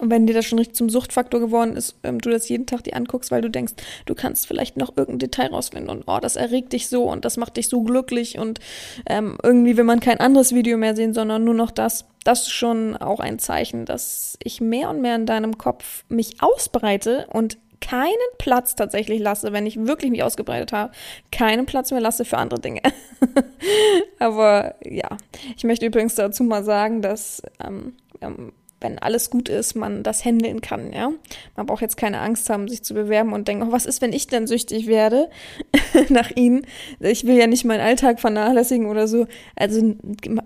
[0.00, 2.85] Und wenn dir das schon richtig zum Suchtfaktor geworden ist, ähm, du das jeden Tag
[2.85, 3.74] dir anguckst, weil du denkst,
[4.07, 7.37] du kannst vielleicht noch irgendein Detail rausfinden und oh, das erregt dich so und das
[7.37, 8.61] macht dich so glücklich und
[9.07, 12.07] ähm, irgendwie will man kein anderes Video mehr sehen, sondern nur noch das.
[12.24, 16.40] Das ist schon auch ein Zeichen, dass ich mehr und mehr in deinem Kopf mich
[16.40, 20.92] ausbreite und keinen Platz tatsächlich lasse, wenn ich wirklich mich ausgebreitet habe,
[21.30, 22.80] keinen Platz mehr lasse für andere Dinge.
[24.18, 25.09] Aber ja,
[25.57, 28.52] ich möchte übrigens dazu mal sagen, dass ähm, ähm,
[28.85, 31.11] wenn alles gut ist, man das handeln kann, ja.
[31.57, 34.12] Man braucht jetzt keine Angst haben, sich zu bewerben und denken, oh, was ist, wenn
[34.12, 35.31] ich denn süchtig werde
[36.11, 36.66] nach ihnen?
[37.01, 39.27] Ich will ja nicht meinen Alltag vernachlässigen oder so.
[39.57, 39.97] Also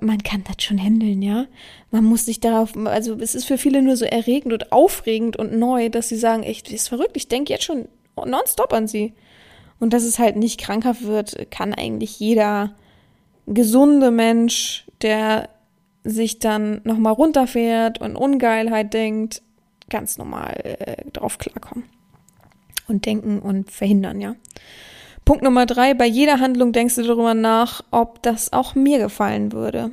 [0.01, 1.47] man kann das schon handeln, ja.
[1.91, 5.59] Man muss sich darauf, also es ist für viele nur so erregend und aufregend und
[5.59, 9.15] neu, dass sie sagen, echt, das ist verrückt, ich denke jetzt schon nonstop an sie.
[9.81, 12.75] Und dass es halt nicht krankhaft wird, kann eigentlich jeder
[13.47, 15.49] gesunde Mensch, der
[16.09, 19.43] sich dann nochmal runterfährt und Ungeilheit denkt,
[19.91, 21.85] ganz normal äh, drauf klarkommen.
[22.87, 24.35] Und denken und verhindern, ja.
[25.27, 29.53] Punkt Nummer drei, bei jeder Handlung denkst du darüber nach, ob das auch mir gefallen
[29.53, 29.91] würde.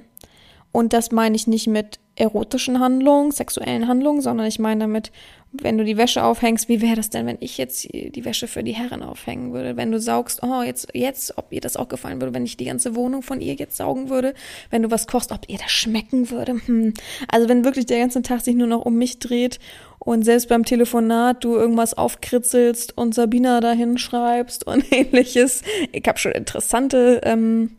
[0.71, 5.11] Und das meine ich nicht mit erotischen Handlungen, sexuellen Handlungen, sondern ich meine damit,
[5.51, 8.63] wenn du die Wäsche aufhängst, wie wäre das denn, wenn ich jetzt die Wäsche für
[8.63, 9.77] die Herren aufhängen würde?
[9.77, 12.65] Wenn du saugst, oh, jetzt, jetzt, ob ihr das auch gefallen würde, wenn ich die
[12.65, 14.33] ganze Wohnung von ihr jetzt saugen würde?
[14.69, 16.59] Wenn du was kochst, ob ihr das schmecken würde?
[16.65, 16.93] Hm.
[17.27, 19.59] Also wenn wirklich der ganze Tag sich nur noch um mich dreht
[19.99, 25.63] und selbst beim Telefonat du irgendwas aufkritzelst und Sabina dahin schreibst und ähnliches.
[25.91, 27.71] Ich habe schon interessante ähm,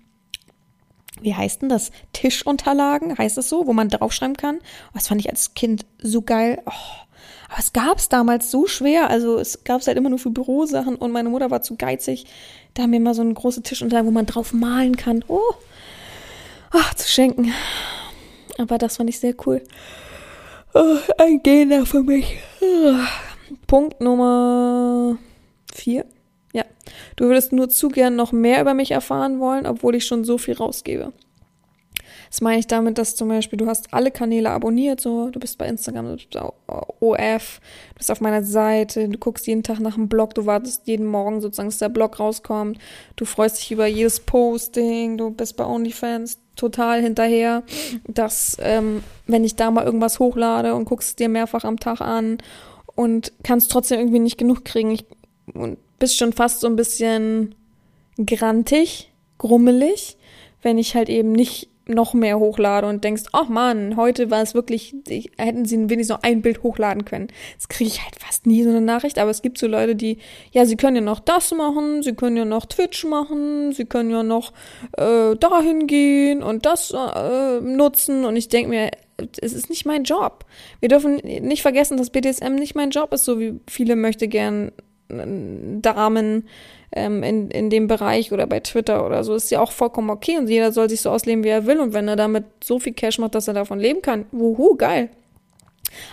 [1.21, 1.91] wie heißt denn das?
[2.13, 4.59] Tischunterlagen, heißt es so, wo man draufschreiben kann.
[4.59, 6.63] Oh, das fand ich als Kind so geil.
[6.67, 6.73] Oh.
[7.49, 9.09] Aber es gab es damals so schwer.
[9.09, 12.27] Also es gab es halt immer nur für Bürosachen und meine Mutter war zu geizig.
[12.75, 15.25] Da haben wir mal so eine große Tischunterlage, wo man drauf malen kann.
[15.29, 15.55] Oh,
[16.75, 17.53] oh zu schenken.
[18.59, 19.63] Aber das fand ich sehr cool.
[20.75, 22.39] Oh, ein Gena für mich.
[22.61, 22.95] Oh.
[23.67, 25.17] Punkt Nummer
[25.73, 26.05] vier.
[26.57, 26.65] Ja,
[27.17, 30.39] du würdest nur zu gern noch mehr über mich erfahren wollen, obwohl ich schon so
[30.39, 31.13] viel rausgebe.
[32.31, 35.29] Das meine ich damit, dass zum Beispiel du hast alle Kanäle abonniert, so.
[35.29, 36.35] Du bist bei Instagram, du bist
[37.01, 40.87] OF, du bist auf meiner Seite, du guckst jeden Tag nach dem Blog, du wartest
[40.87, 42.79] jeden Morgen sozusagen, dass der Blog rauskommt,
[43.17, 47.65] du freust dich über jedes Posting, du bist bei OnlyFans total hinterher,
[48.09, 52.39] dass ähm, wenn ich da mal irgendwas hochlade und guckst dir mehrfach am Tag an
[52.95, 54.91] und kannst trotzdem irgendwie nicht genug kriegen.
[54.91, 55.05] Ich,
[55.53, 57.55] und bist schon fast so ein bisschen
[58.25, 60.17] grantig, grummelig,
[60.63, 64.43] wenn ich halt eben nicht noch mehr hochlade und denkst, ach oh man, heute war
[64.43, 64.95] es wirklich,
[65.39, 67.29] hätten sie wenigstens noch ein Bild hochladen können.
[67.57, 70.19] Das kriege ich halt fast nie so eine Nachricht, aber es gibt so Leute, die,
[70.51, 74.11] ja, sie können ja noch das machen, sie können ja noch Twitch machen, sie können
[74.11, 74.53] ja noch
[74.97, 78.91] äh, dahin gehen und das äh, nutzen und ich denke mir,
[79.41, 80.45] es ist nicht mein Job.
[80.81, 84.73] Wir dürfen nicht vergessen, dass BDSM nicht mein Job ist, so wie viele möchte gern
[85.09, 86.49] Damen
[86.93, 90.39] ähm, in, in dem Bereich oder bei Twitter oder so, ist ja auch vollkommen okay
[90.39, 92.93] und jeder soll sich so ausleben, wie er will und wenn er damit so viel
[92.93, 95.11] Cash macht, dass er davon leben kann, wuhu, geil.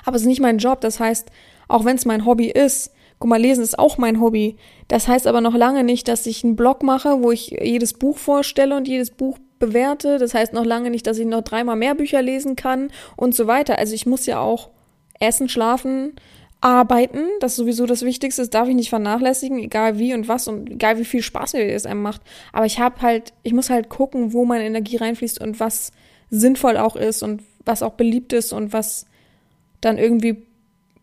[0.05, 1.29] Aber es ist nicht mein Job, das heißt,
[1.67, 5.27] auch wenn es mein Hobby ist, guck mal, lesen ist auch mein Hobby, das heißt
[5.27, 8.87] aber noch lange nicht, dass ich einen Blog mache, wo ich jedes Buch vorstelle und
[8.87, 12.55] jedes Buch bewerte, das heißt noch lange nicht, dass ich noch dreimal mehr Bücher lesen
[12.55, 13.77] kann und so weiter.
[13.77, 14.69] Also ich muss ja auch
[15.19, 16.15] essen, schlafen,
[16.63, 20.47] Arbeiten, das ist sowieso das Wichtigste, das darf ich nicht vernachlässigen, egal wie und was
[20.47, 22.21] und egal wie viel Spaß mir es einem macht.
[22.53, 25.91] Aber ich habe halt, ich muss halt gucken, wo meine Energie reinfließt und was
[26.29, 29.05] sinnvoll auch ist und was auch beliebt ist und was
[29.81, 30.37] dann irgendwie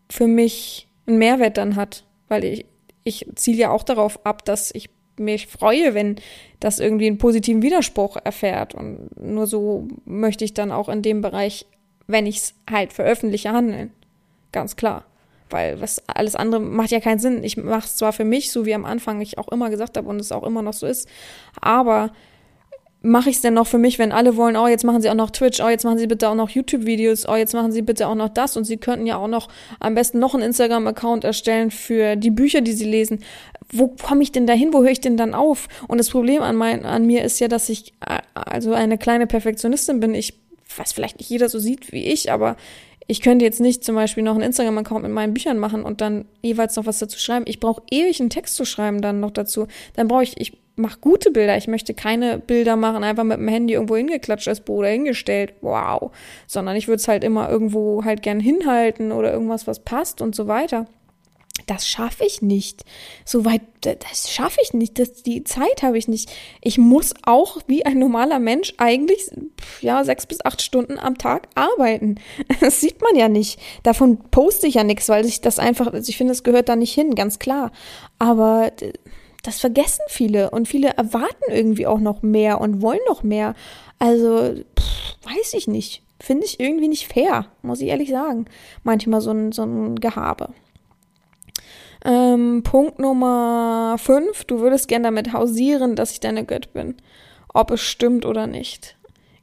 [0.09, 2.05] für mich einen Mehrwert dann hat.
[2.27, 2.65] Weil ich,
[3.03, 6.15] ich ziele ja auch darauf ab, dass ich mich freue, wenn
[6.59, 8.73] das irgendwie einen positiven Widerspruch erfährt.
[8.73, 11.67] Und nur so möchte ich dann auch in dem Bereich,
[12.07, 13.91] wenn ich es halt veröffentliche, handeln.
[14.51, 15.05] Ganz klar
[15.51, 17.43] weil was alles andere macht ja keinen Sinn.
[17.43, 20.07] Ich mache es zwar für mich, so wie am Anfang ich auch immer gesagt habe
[20.09, 21.07] und es auch immer noch so ist,
[21.59, 22.11] aber
[23.03, 25.15] mache ich es denn noch für mich, wenn alle wollen, oh, jetzt machen sie auch
[25.15, 28.07] noch Twitch, oh, jetzt machen sie bitte auch noch YouTube-Videos, oh, jetzt machen sie bitte
[28.07, 31.71] auch noch das und sie könnten ja auch noch am besten noch einen Instagram-Account erstellen
[31.71, 33.23] für die Bücher, die sie lesen.
[33.73, 34.73] Wo komme ich denn dahin?
[34.73, 35.67] Wo höre ich denn dann auf?
[35.87, 39.25] Und das Problem an, mein, an mir ist ja, dass ich äh, also eine kleine
[39.25, 40.13] Perfektionistin bin.
[40.13, 40.35] Ich,
[40.77, 42.55] was vielleicht nicht jeder so sieht wie ich, aber
[43.07, 46.25] ich könnte jetzt nicht zum Beispiel noch einen Instagram-Account mit meinen Büchern machen und dann
[46.41, 47.45] jeweils noch was dazu schreiben.
[47.47, 49.67] Ich brauche ewig einen Text zu schreiben dann noch dazu.
[49.95, 51.57] Dann brauche ich, ich mache gute Bilder.
[51.57, 55.53] Ich möchte keine Bilder machen, einfach mit dem Handy irgendwo hingeklatscht als Bo oder hingestellt.
[55.61, 56.11] Wow.
[56.47, 60.35] Sondern ich würde es halt immer irgendwo halt gern hinhalten oder irgendwas, was passt und
[60.35, 60.87] so weiter
[61.67, 62.83] das schaffe ich nicht.
[63.25, 64.99] Soweit, das schaffe ich nicht.
[64.99, 66.31] Das, die Zeit habe ich nicht.
[66.61, 69.29] Ich muss auch wie ein normaler Mensch eigentlich,
[69.81, 72.15] ja, sechs bis acht Stunden am Tag arbeiten.
[72.59, 73.59] Das sieht man ja nicht.
[73.83, 76.75] Davon poste ich ja nichts, weil ich das einfach, also ich finde, das gehört da
[76.75, 77.71] nicht hin, ganz klar.
[78.19, 78.71] Aber
[79.43, 83.55] das vergessen viele und viele erwarten irgendwie auch noch mehr und wollen noch mehr.
[83.99, 86.03] Also, pff, weiß ich nicht.
[86.19, 88.45] Finde ich irgendwie nicht fair, muss ich ehrlich sagen.
[88.83, 90.53] Manchmal so ein, so ein Gehabe.
[92.03, 94.45] Ähm, Punkt Nummer 5.
[94.45, 96.95] Du würdest gern damit hausieren, dass ich deine Gött bin.
[97.53, 98.97] Ob es stimmt oder nicht.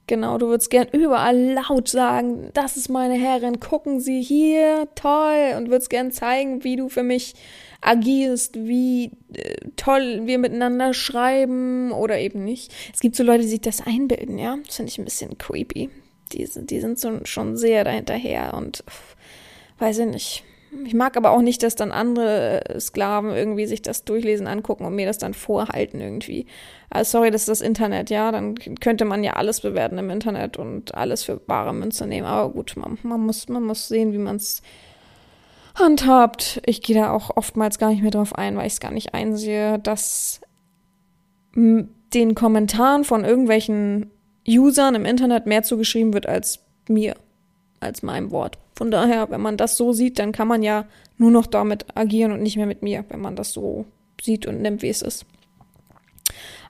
[0.08, 5.52] Genau, du würdest gern überall laut sagen, das ist meine Herrin, gucken Sie hier, toll,
[5.54, 7.34] und würdest gern zeigen, wie du für mich
[7.82, 12.72] agierst, wie äh, toll wir miteinander schreiben oder eben nicht.
[12.92, 14.56] Es gibt so Leute, die sich das einbilden, ja.
[14.64, 15.90] Das finde ich ein bisschen creepy.
[16.32, 18.82] Die, die sind so, schon sehr dahinterher und
[19.78, 20.44] weiß ich nicht.
[20.84, 24.84] Ich mag aber auch nicht, dass dann andere äh, Sklaven irgendwie sich das durchlesen, angucken
[24.84, 26.46] und mir das dann vorhalten irgendwie.
[26.90, 28.32] Also sorry, das ist das Internet, ja.
[28.32, 32.26] Dann könnte man ja alles bewerten im Internet und alles für bare Münze nehmen.
[32.26, 34.62] Aber gut, man, man muss, man muss sehen, wie man es
[35.74, 36.60] handhabt.
[36.66, 39.14] Ich gehe da auch oftmals gar nicht mehr drauf ein, weil ich es gar nicht
[39.14, 40.40] einsehe, dass
[41.54, 44.10] den Kommentaren von irgendwelchen
[44.46, 47.16] Usern im Internet mehr zugeschrieben wird als mir,
[47.80, 48.58] als meinem Wort.
[48.74, 50.86] Von daher, wenn man das so sieht, dann kann man ja
[51.16, 53.86] nur noch damit agieren und nicht mehr mit mir, wenn man das so
[54.20, 55.26] sieht und nimmt, wie es ist.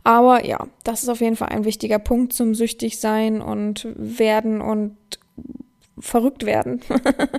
[0.05, 4.61] Aber ja, das ist auf jeden Fall ein wichtiger Punkt zum süchtig sein und werden
[4.61, 4.97] und
[6.01, 6.81] verrückt werden,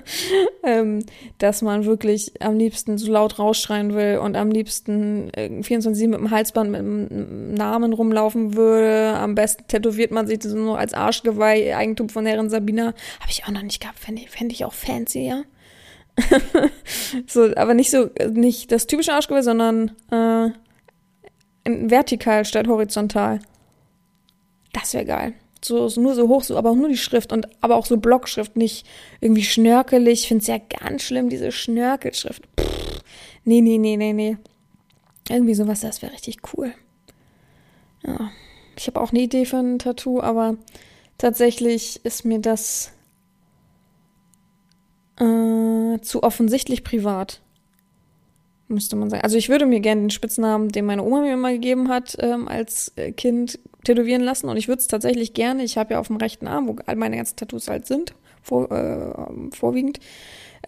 [0.62, 1.04] ähm,
[1.38, 6.20] dass man wirklich am liebsten so laut rausschreien will und am liebsten äh, 24-7 mit
[6.20, 9.14] dem Halsband mit dem Namen rumlaufen würde.
[9.16, 12.94] Am besten tätowiert man sich das nur als Arschgeweih, Eigentum von Herrin Sabina.
[13.20, 15.42] Habe ich auch noch nicht gehabt, fände ich, fänd ich auch fancy, ja.
[17.26, 20.50] so, aber nicht so, nicht das typische Arschgeweih, sondern äh,
[21.64, 23.40] vertikal statt horizontal.
[24.72, 27.48] Das wäre geil so, so nur so hoch, so, aber auch nur die Schrift und
[27.60, 28.86] aber auch so Blockschrift, nicht
[29.20, 30.22] irgendwie schnörkelig.
[30.22, 32.42] Ich finde es ja ganz schlimm, diese Schnörkelschrift.
[32.58, 33.02] Pff,
[33.44, 34.36] nee, nee, nee, nee, nee.
[35.28, 36.72] Irgendwie sowas, das wäre richtig cool.
[38.04, 38.30] Ja.
[38.76, 40.56] Ich habe auch eine Idee für ein Tattoo, aber
[41.18, 42.92] tatsächlich ist mir das
[45.18, 47.42] äh, zu offensichtlich privat
[48.70, 49.22] müsste man sagen.
[49.22, 52.48] Also ich würde mir gerne den Spitznamen, den meine Oma mir immer gegeben hat, ähm,
[52.48, 54.48] als äh, Kind tätowieren lassen.
[54.48, 56.96] Und ich würde es tatsächlich gerne, ich habe ja auf dem rechten Arm, wo all
[56.96, 60.00] meine ganzen Tattoos halt sind, vor, äh, vorwiegend,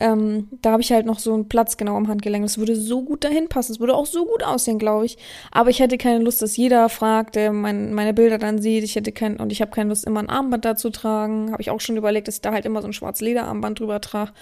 [0.01, 2.45] ähm, da habe ich halt noch so einen Platz genau am Handgelenk.
[2.45, 3.73] Das würde so gut dahin passen.
[3.73, 5.19] Es würde auch so gut aussehen, glaube ich.
[5.51, 8.85] Aber ich hätte keine Lust, dass jeder fragt, der mein, meine Bilder dann sieht.
[8.85, 11.53] Ich hätte kein, und ich habe keine Lust, immer ein Armband dazu tragen.
[11.53, 14.01] Habe ich auch schon überlegt, dass ich da halt immer so ein schwarz Lederarmband drüber
[14.01, 14.33] trage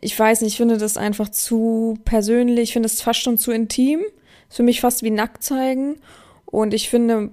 [0.00, 3.52] ich weiß nicht, ich finde das einfach zu persönlich, ich finde es fast schon zu
[3.52, 4.00] intim.
[4.48, 5.96] Ist für mich fast wie nackt zeigen.
[6.46, 7.30] Und ich finde,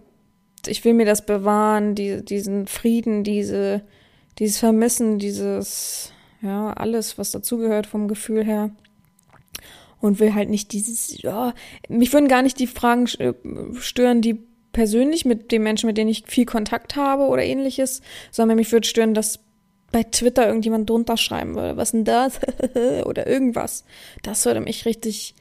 [0.68, 3.82] ich will mir das bewahren, die, diesen Frieden, diese,
[4.38, 8.72] dieses Vermissen, dieses, ja, alles, was dazugehört vom Gefühl her.
[10.02, 11.54] Und will halt nicht dieses, ja,
[11.90, 13.34] mich würden gar nicht die Fragen äh,
[13.80, 14.40] stören, die
[14.72, 18.88] persönlich mit den Menschen, mit denen ich viel Kontakt habe oder ähnliches, sondern mich würde
[18.88, 19.40] stören, dass
[19.92, 22.40] bei Twitter irgendjemand drunter schreiben würde, was denn das?
[23.06, 23.86] Oder irgendwas.
[24.22, 25.34] Das würde mich richtig.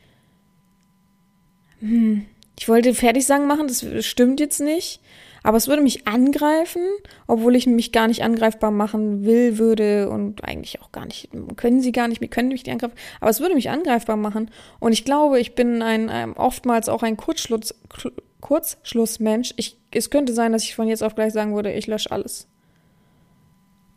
[1.81, 2.27] Hm.
[2.59, 5.01] Ich wollte fertig sagen machen, das stimmt jetzt nicht.
[5.43, 6.83] Aber es würde mich angreifen,
[7.27, 11.81] obwohl ich mich gar nicht angreifbar machen will, würde und eigentlich auch gar nicht, können
[11.81, 14.51] sie gar nicht, wir können mich nicht angreifen, aber es würde mich angreifbar machen.
[14.81, 17.75] Und ich glaube, ich bin ein, ein oftmals auch ein Kurzschluss,
[18.41, 19.55] Kurzschlussmensch.
[19.57, 22.49] Ich, es könnte sein, dass ich von jetzt auf gleich sagen würde, ich lösche alles.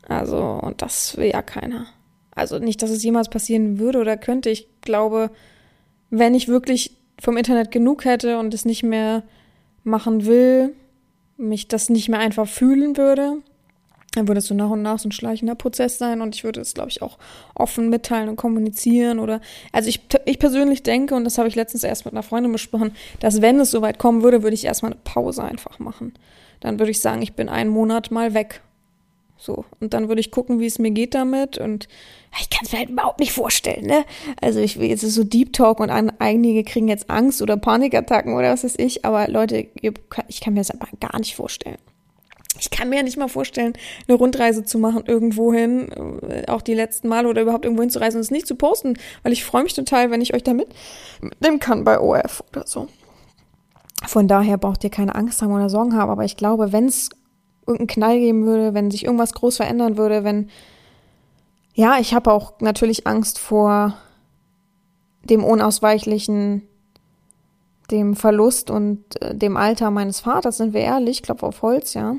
[0.08, 1.88] Also, und das will ja keiner.
[2.34, 4.50] Also nicht, dass es jemals passieren würde oder könnte.
[4.50, 5.32] Ich glaube,
[6.10, 9.24] wenn ich wirklich vom Internet genug hätte und es nicht mehr
[9.84, 10.76] machen will,
[11.38, 13.38] mich das nicht mehr einfach fühlen würde,
[14.14, 16.60] dann würde es so nach und nach so ein schleichender Prozess sein und ich würde
[16.60, 17.18] es, glaube ich, auch
[17.56, 19.40] offen mitteilen und kommunizieren oder,
[19.72, 22.94] also ich, ich persönlich denke, und das habe ich letztens erst mit einer Freundin besprochen,
[23.20, 26.14] dass wenn es soweit kommen würde, würde ich erstmal eine Pause einfach machen.
[26.60, 28.62] Dann würde ich sagen, ich bin einen Monat mal weg
[29.42, 29.66] so.
[29.80, 31.58] Und dann würde ich gucken, wie es mir geht damit.
[31.58, 31.88] Und
[32.40, 34.06] ich kann es mir halt überhaupt nicht vorstellen, ne?
[34.40, 38.54] Also ich will jetzt so Deep Talk und einige kriegen jetzt Angst oder Panikattacken oder
[38.54, 39.04] was weiß ich.
[39.04, 39.68] Aber Leute,
[40.28, 41.78] ich kann mir das aber gar nicht vorstellen.
[42.60, 43.74] Ich kann mir nicht mal vorstellen,
[44.08, 45.90] eine Rundreise zu machen irgendwohin,
[46.22, 49.32] äh, auch die letzten Male oder überhaupt irgendwo hinzureisen und es nicht zu posten, weil
[49.32, 52.88] ich freue mich total, wenn ich euch da mitnehmen kann bei OF oder so.
[54.06, 57.10] Von daher braucht ihr keine Angst haben oder Sorgen haben, aber ich glaube, wenn es
[57.68, 60.50] irgendeinen Knall geben würde, wenn sich irgendwas groß verändern würde, wenn
[61.74, 63.96] ja, ich habe auch natürlich Angst vor
[65.24, 66.64] dem unausweichlichen,
[67.92, 72.16] dem Verlust und äh, dem Alter meines Vaters, sind wir ehrlich, Klopf auf Holz, ja.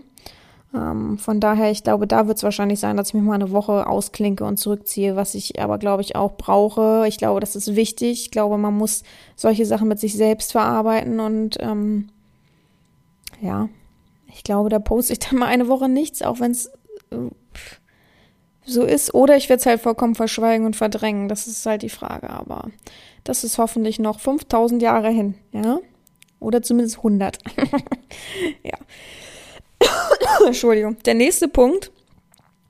[0.75, 3.51] Ähm, von daher, ich glaube, da wird es wahrscheinlich sein, dass ich mich mal eine
[3.51, 7.05] Woche ausklinke und zurückziehe, was ich aber, glaube ich, auch brauche.
[7.07, 8.23] Ich glaube, das ist wichtig.
[8.23, 9.03] Ich glaube, man muss
[9.37, 12.09] solche Sachen mit sich selbst verarbeiten und ähm,
[13.41, 13.69] ja,
[14.35, 16.67] ich glaube, da poste ich dann mal eine Woche nichts, auch wenn es
[17.11, 17.31] äh,
[18.65, 19.15] so ist.
[19.15, 21.29] Oder ich werde es halt vollkommen verschweigen und verdrängen.
[21.29, 22.31] Das ist halt die Frage.
[22.31, 22.71] Aber
[23.25, 25.79] das ist hoffentlich noch 5000 Jahre hin, ja?
[26.41, 27.39] Oder zumindest 100.
[28.65, 28.79] ja.
[30.47, 30.97] Entschuldigung.
[31.05, 31.93] Der nächste Punkt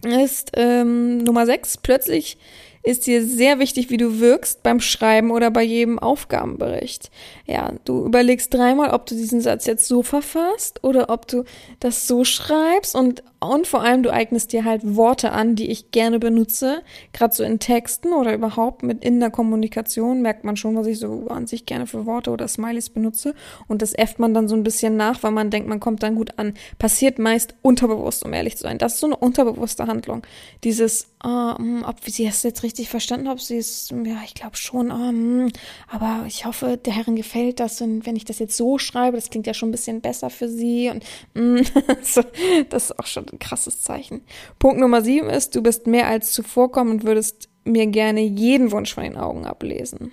[0.05, 1.79] ist ähm, Nummer 6.
[1.79, 2.38] Plötzlich
[2.83, 7.11] ist dir sehr wichtig, wie du wirkst beim Schreiben oder bei jedem Aufgabenbericht.
[7.47, 11.45] Ja, du überlegst dreimal, ob du diesen Satz jetzt so verfasst oder ob du
[11.81, 15.90] das so schreibst und und vor allem, du eignest dir halt Worte an, die ich
[15.90, 16.83] gerne benutze.
[17.12, 21.01] Gerade so in Texten oder überhaupt mit in der Kommunikation merkt man schon, was ich
[21.01, 23.35] so an sich gerne für Worte oder Smileys benutze.
[23.66, 26.14] Und das äfft man dann so ein bisschen nach, weil man denkt, man kommt dann
[26.14, 26.55] gut an.
[26.79, 28.79] Passiert meist unterbewusst, um ehrlich zu sein.
[28.79, 30.23] Das ist so eine unterbewusste Handlung.
[30.62, 31.54] Dieses, oh,
[31.85, 35.48] ob sie es jetzt richtig verstanden, ob sie es, ja, ich glaube schon, oh,
[35.88, 37.80] aber ich hoffe, der Herrin gefällt das.
[37.80, 40.48] Und wenn ich das jetzt so schreibe, das klingt ja schon ein bisschen besser für
[40.48, 40.90] sie.
[40.90, 41.04] Und
[41.35, 41.62] mm,
[42.68, 44.22] das ist auch schon ein krasses Zeichen.
[44.58, 48.94] Punkt Nummer sieben ist, du bist mehr als zuvorkommen und würdest mir gerne jeden Wunsch
[48.94, 50.12] von den Augen ablesen.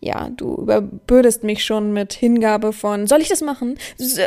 [0.00, 3.78] Ja, du überbürdest mich schon mit Hingabe von, soll ich das machen?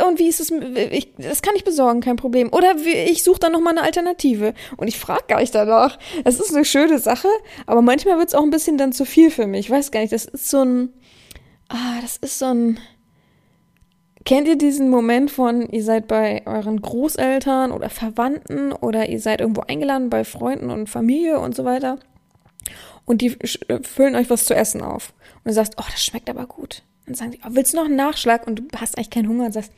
[0.07, 2.51] Und wie ist es, ich, das kann ich besorgen, kein Problem.
[2.51, 4.53] Oder ich suche dann nochmal eine Alternative.
[4.77, 5.99] Und ich frage gar nicht danach.
[6.23, 7.27] Das ist eine schöne Sache,
[7.67, 9.67] aber manchmal wird es auch ein bisschen dann zu viel für mich.
[9.67, 10.93] Ich weiß gar nicht, das ist so ein,
[11.69, 12.79] ah, das ist so ein,
[14.25, 19.39] Kennt ihr diesen Moment von, ihr seid bei euren Großeltern oder Verwandten oder ihr seid
[19.39, 21.97] irgendwo eingeladen bei Freunden und Familie und so weiter
[23.05, 23.37] und die
[23.83, 25.13] füllen euch was zu essen auf
[25.47, 26.83] und du sagst, oh, das schmeckt aber gut.
[27.05, 28.45] Dann sagen sie, oh, willst du noch einen Nachschlag?
[28.45, 29.71] Und du hast eigentlich keinen Hunger und sagst,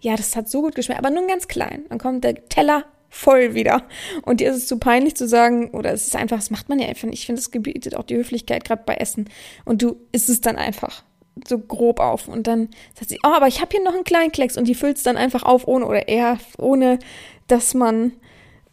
[0.00, 1.86] ja, das hat so gut geschmeckt, aber nur ganz klein.
[1.88, 3.84] Dann kommt der Teller voll wieder.
[4.26, 6.78] Und dir ist es zu peinlich zu sagen, oder es ist einfach, das macht man
[6.78, 7.08] ja einfach.
[7.08, 9.30] Ich finde, es gebietet auch die Höflichkeit, gerade bei Essen.
[9.64, 11.04] Und du isst es dann einfach
[11.48, 12.28] so grob auf.
[12.28, 14.58] Und dann sagt sie, oh, aber ich habe hier noch einen kleinen Klecks.
[14.58, 16.98] Und die füllt es dann einfach auf, ohne, oder eher, ohne,
[17.46, 18.12] dass man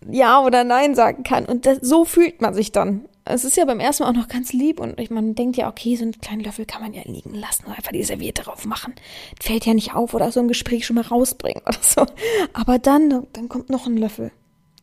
[0.10, 1.46] ja oder nein sagen kann.
[1.46, 4.28] Und das, so fühlt man sich dann es ist ja beim ersten Mal auch noch
[4.28, 7.36] ganz lieb und man denkt ja, okay, so einen kleinen Löffel kann man ja liegen
[7.36, 8.96] lassen oder einfach die Serviette drauf machen.
[9.40, 12.06] Fällt ja nicht auf oder so ein Gespräch schon mal rausbringen oder so.
[12.54, 14.32] Aber dann, dann kommt noch ein Löffel.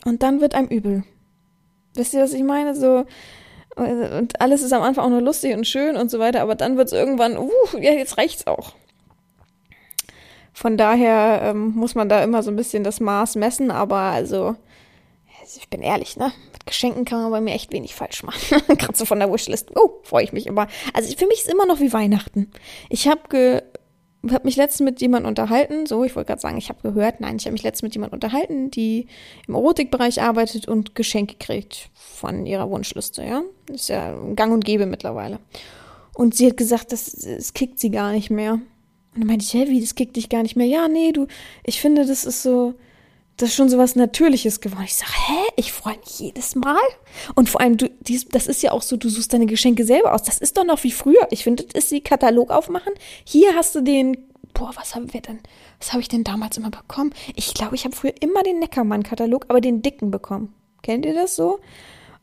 [0.04, 1.04] Und dann wird einem übel.
[1.94, 2.76] Wisst ihr, was ich meine?
[2.76, 3.04] So,
[3.76, 6.76] und alles ist am Anfang auch nur lustig und schön und so weiter, aber dann
[6.76, 8.72] wird es irgendwann, uh, ja, jetzt reicht's auch.
[10.52, 14.56] Von daher ähm, muss man da immer so ein bisschen das Maß messen, aber also,
[15.56, 16.32] ich bin ehrlich, ne?
[16.66, 18.60] Geschenken kann man bei mir echt wenig falsch machen.
[18.78, 19.70] Gerade so von der Wishlist.
[19.74, 20.68] Oh, freue ich mich immer.
[20.92, 22.50] Also für mich ist immer noch wie Weihnachten.
[22.90, 23.62] Ich habe ge
[24.30, 27.36] habe mich letztens mit jemandem unterhalten, so, ich wollte gerade sagen, ich habe gehört, nein,
[27.36, 29.06] ich habe mich letztens mit jemandem unterhalten, die
[29.46, 33.42] im Erotikbereich arbeitet und Geschenke kriegt von ihrer Wunschliste, ja.
[33.72, 35.38] Ist ja gang und gäbe mittlerweile.
[36.14, 38.54] Und sie hat gesagt, das, das kickt sie gar nicht mehr.
[38.54, 40.66] Und dann meinte ich, hä, wie, das kickt dich gar nicht mehr?
[40.66, 41.28] Ja, nee, du,
[41.64, 42.74] ich finde, das ist so,
[43.38, 44.84] das ist schon so was Natürliches geworden.
[44.84, 46.80] Ich sage, hä, ich freue mich jedes Mal.
[47.36, 50.12] Und vor allem, du, dies, das ist ja auch so, du suchst deine Geschenke selber
[50.12, 50.24] aus.
[50.24, 51.26] Das ist doch noch wie früher.
[51.30, 52.92] Ich finde, das ist die Katalog aufmachen.
[53.24, 54.16] Hier hast du den,
[54.54, 55.38] boah, was haben wir denn,
[55.78, 57.14] was habe ich denn damals immer bekommen?
[57.36, 60.52] Ich glaube, ich habe früher immer den Neckermann-Katalog, aber den dicken bekommen.
[60.82, 61.60] Kennt ihr das so?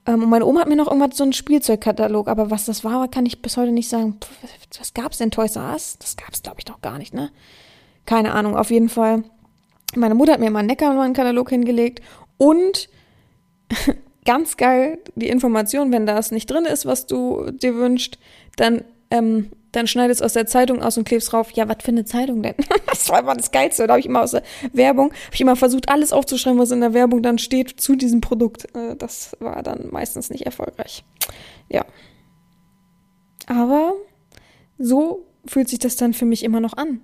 [0.05, 3.07] Ähm, und meine Oma hat mir noch irgendwas so einen Spielzeugkatalog, aber was das war,
[3.07, 4.18] kann ich bis heute nicht sagen.
[4.78, 5.97] Was gab's denn Toys R Us?
[5.97, 7.32] Das gab's, glaube ich, noch gar nicht, ne?
[8.05, 9.24] Keine Ahnung, auf jeden Fall
[9.95, 12.01] meine Mutter hat mir mal einen Neckermann-Katalog hingelegt
[12.38, 12.89] und
[14.25, 18.17] ganz geil die Information, wenn das nicht drin ist, was du dir wünschst,
[18.57, 22.05] dann, ähm, dann schneidest aus der Zeitung aus und klebst drauf, ja, was für eine
[22.05, 22.55] Zeitung denn?
[22.88, 23.88] das war immer das Geilste.
[23.88, 26.81] Da habe ich immer aus der Werbung, habe ich immer versucht, alles aufzuschreiben, was in
[26.81, 28.65] der Werbung dann steht zu diesem Produkt.
[28.75, 31.03] Äh, das war dann meistens nicht erfolgreich.
[31.69, 31.86] Ja.
[33.47, 33.93] Aber
[34.77, 37.01] so fühlt sich das dann für mich immer noch an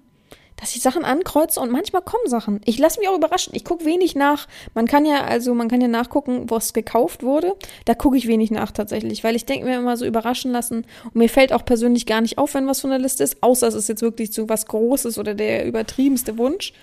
[0.62, 2.62] dass ich Sachen ankreuze und manchmal kommen Sachen.
[2.66, 3.56] Ich lasse mich auch überraschen.
[3.56, 4.48] Ich gucke wenig nach.
[4.76, 7.56] Man kann ja, also man kann ja nachgucken, was gekauft wurde.
[7.86, 10.86] Da gucke ich wenig nach tatsächlich, weil ich denke mir immer so überraschen lassen.
[11.06, 13.68] Und mir fällt auch persönlich gar nicht auf, wenn was von der Liste ist, außer
[13.68, 16.74] es ist jetzt wirklich so was Großes oder der übertriebenste Wunsch.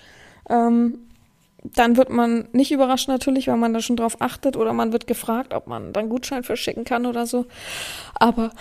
[0.49, 0.99] Ähm,
[1.63, 5.07] dann wird man nicht überrascht natürlich, weil man da schon drauf achtet oder man wird
[5.07, 7.45] gefragt, ob man dann Gutschein verschicken kann oder so.
[8.13, 8.51] Aber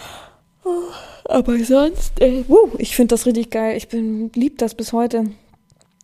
[1.24, 3.76] aber sonst, äh, wow, ich finde das richtig geil.
[3.76, 5.24] Ich bin lieb das bis heute.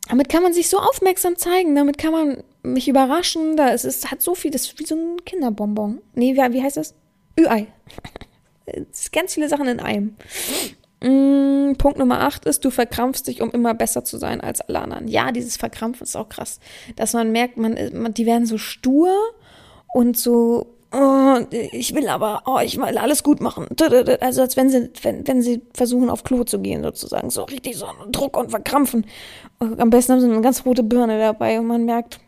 [0.09, 1.75] Damit kann man sich so aufmerksam zeigen.
[1.75, 3.57] Damit kann man mich überraschen.
[3.57, 6.01] Da es ist, hat so viel, das ist wie so ein Kinderbonbon.
[6.15, 6.95] Nee, wie, wie heißt das?
[7.39, 7.67] Ü-Ei.
[9.13, 10.17] ganz viele Sachen in einem.
[11.03, 14.81] Mm, Punkt Nummer 8 ist, du verkrampfst dich, um immer besser zu sein als alle
[14.81, 15.09] anderen.
[15.09, 16.61] Ja, dieses Verkrampfen ist auch krass.
[16.97, 19.11] Dass man merkt, man, man die werden so stur
[19.93, 23.67] und so oh, ich will aber, oh, ich will alles gut machen.
[24.21, 27.31] Also als wenn sie, wenn, wenn sie versuchen, auf Klo zu gehen, sozusagen.
[27.31, 29.07] So richtig so Druck und verkrampfen.
[29.59, 32.21] Und am besten haben sie eine ganz rote Birne dabei und man merkt,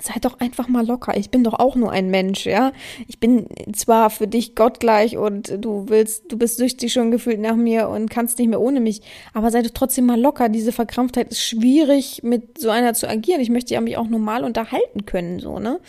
[0.00, 1.16] seid doch einfach mal locker.
[1.16, 2.72] Ich bin doch auch nur ein Mensch, ja.
[3.06, 7.56] Ich bin zwar für dich gottgleich und du willst, du bist süchtig schon gefühlt nach
[7.56, 9.02] mir und kannst nicht mehr ohne mich,
[9.34, 10.48] aber sei doch trotzdem mal locker.
[10.48, 13.40] Diese Verkrampftheit ist schwierig, mit so einer zu agieren.
[13.40, 15.80] Ich möchte ja mich auch normal unterhalten können, so, ne?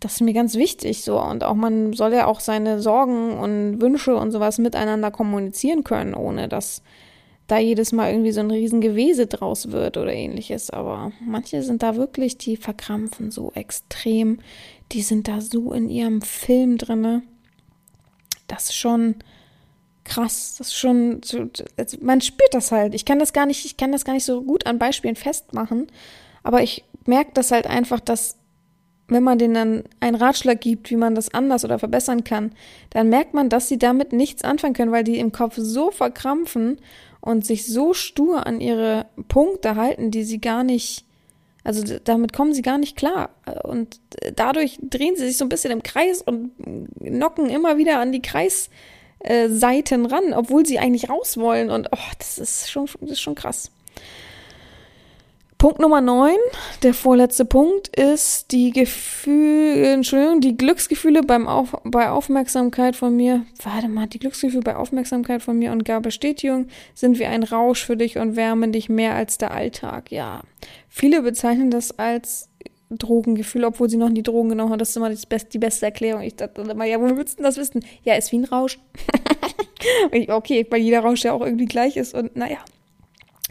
[0.00, 1.20] Das ist mir ganz wichtig so.
[1.20, 6.14] Und auch man soll ja auch seine Sorgen und Wünsche und sowas miteinander kommunizieren können,
[6.14, 6.82] ohne dass
[7.48, 10.70] da jedes Mal irgendwie so ein Riesengewese draus wird oder ähnliches.
[10.70, 14.38] Aber manche sind da wirklich, die verkrampfen so extrem.
[14.92, 17.22] Die sind da so in ihrem Film drinne.
[18.46, 19.16] Das ist schon
[20.04, 20.56] krass.
[20.58, 21.20] Das ist schon,
[21.76, 22.94] also man spürt das halt.
[22.94, 25.88] Ich kann das gar nicht, ich kann das gar nicht so gut an Beispielen festmachen.
[26.42, 28.37] Aber ich merke das halt einfach, dass
[29.08, 32.52] wenn man denen dann einen Ratschlag gibt, wie man das anders oder verbessern kann,
[32.90, 36.78] dann merkt man, dass sie damit nichts anfangen können, weil die im Kopf so verkrampfen
[37.20, 41.04] und sich so stur an ihre Punkte halten, die sie gar nicht,
[41.64, 43.30] also damit kommen sie gar nicht klar.
[43.64, 44.00] Und
[44.36, 46.52] dadurch drehen sie sich so ein bisschen im Kreis und
[47.00, 48.68] nocken immer wieder an die Kreis,
[49.20, 51.70] äh, Seiten ran, obwohl sie eigentlich raus wollen.
[51.70, 53.72] Und oh, das ist schon, das ist schon krass.
[55.58, 56.36] Punkt Nummer 9,
[56.84, 63.44] der vorletzte Punkt, ist die Gefühle, Entschuldigung, die Glücksgefühle beim Auf, bei Aufmerksamkeit von mir.
[63.64, 67.84] Warte mal, die Glücksgefühle bei Aufmerksamkeit von mir und gar Bestätigung sind wie ein Rausch
[67.84, 70.12] für dich und wärmen dich mehr als der Alltag.
[70.12, 70.42] Ja,
[70.88, 72.48] viele bezeichnen das als
[72.90, 74.78] Drogengefühl, obwohl sie noch nie Drogen genommen haben.
[74.78, 76.22] Das ist immer die beste, die beste Erklärung.
[76.22, 77.84] Ich dachte immer, ja, wo willst du das wissen?
[78.04, 78.78] Ja, ist wie ein Rausch.
[80.28, 82.58] okay, weil jeder Rausch ja auch irgendwie gleich ist und naja.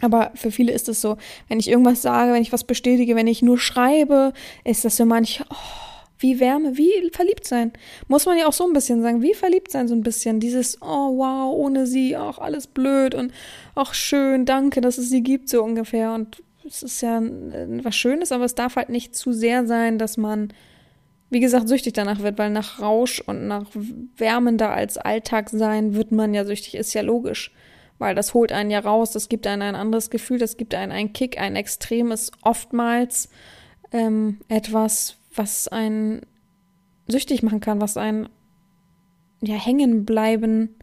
[0.00, 1.16] Aber für viele ist es so,
[1.48, 4.32] wenn ich irgendwas sage, wenn ich was bestätige, wenn ich nur schreibe,
[4.64, 5.88] ist das für manche, oh,
[6.18, 7.72] wie Wärme, wie verliebt sein.
[8.08, 10.40] Muss man ja auch so ein bisschen sagen, wie verliebt sein so ein bisschen.
[10.40, 13.32] Dieses, oh wow, ohne sie, auch alles blöd und
[13.74, 16.12] auch schön, danke, dass es sie gibt, so ungefähr.
[16.12, 20.16] Und es ist ja was Schönes, aber es darf halt nicht zu sehr sein, dass
[20.16, 20.52] man,
[21.30, 23.66] wie gesagt, süchtig danach wird, weil nach Rausch und nach
[24.16, 27.52] wärmender als Alltag sein wird man ja süchtig, ist ja logisch
[27.98, 30.92] weil das holt einen ja raus, das gibt einen ein anderes Gefühl, das gibt einen
[30.92, 33.28] einen Kick, ein extremes, oftmals
[33.92, 36.22] ähm, etwas, was einen
[37.06, 38.28] süchtig machen kann, was einen
[39.40, 40.74] ja hängen bleiben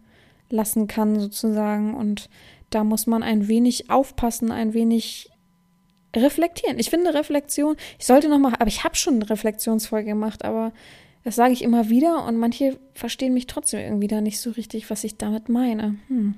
[0.49, 2.30] lassen kann sozusagen und
[2.70, 5.30] da muss man ein wenig aufpassen, ein wenig
[6.16, 6.80] reflektieren.
[6.80, 10.72] Ich finde Reflexion, ich sollte noch mal, aber ich habe schon eine Reflexionsfolge gemacht, aber
[11.24, 14.89] das sage ich immer wieder und manche verstehen mich trotzdem irgendwie da nicht so richtig,
[14.89, 15.95] was ich damit meine.
[16.07, 16.36] Hm.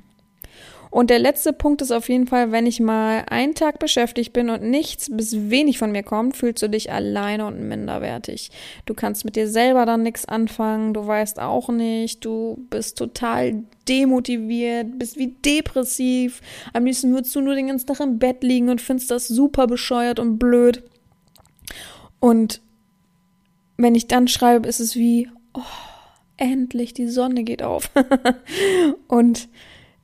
[0.89, 4.49] Und der letzte Punkt ist auf jeden Fall, wenn ich mal einen Tag beschäftigt bin
[4.49, 8.51] und nichts bis wenig von mir kommt, fühlst du dich alleine und minderwertig.
[8.85, 13.63] Du kannst mit dir selber dann nichts anfangen, du weißt auch nicht, du bist total
[13.88, 16.41] demotiviert, bist wie depressiv.
[16.73, 19.67] Am liebsten würdest du nur den ganzen Tag im Bett liegen und findest das super
[19.67, 20.83] bescheuert und blöd.
[22.19, 22.61] Und
[23.77, 25.61] wenn ich dann schreibe, ist es wie, oh,
[26.38, 27.91] endlich, die Sonne geht auf.
[29.07, 29.49] und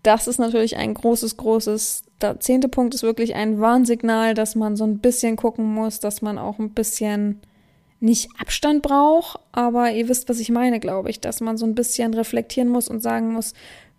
[0.04, 4.76] das ist natürlich ein großes, großes, der zehnte Punkt ist wirklich ein Warnsignal, dass man
[4.76, 7.42] so ein bisschen gucken muss, dass man auch ein bisschen
[8.00, 11.74] nicht Abstand braucht, aber ihr wisst, was ich meine, glaube ich, dass man so ein
[11.74, 13.54] bisschen reflektieren muss und sagen muss,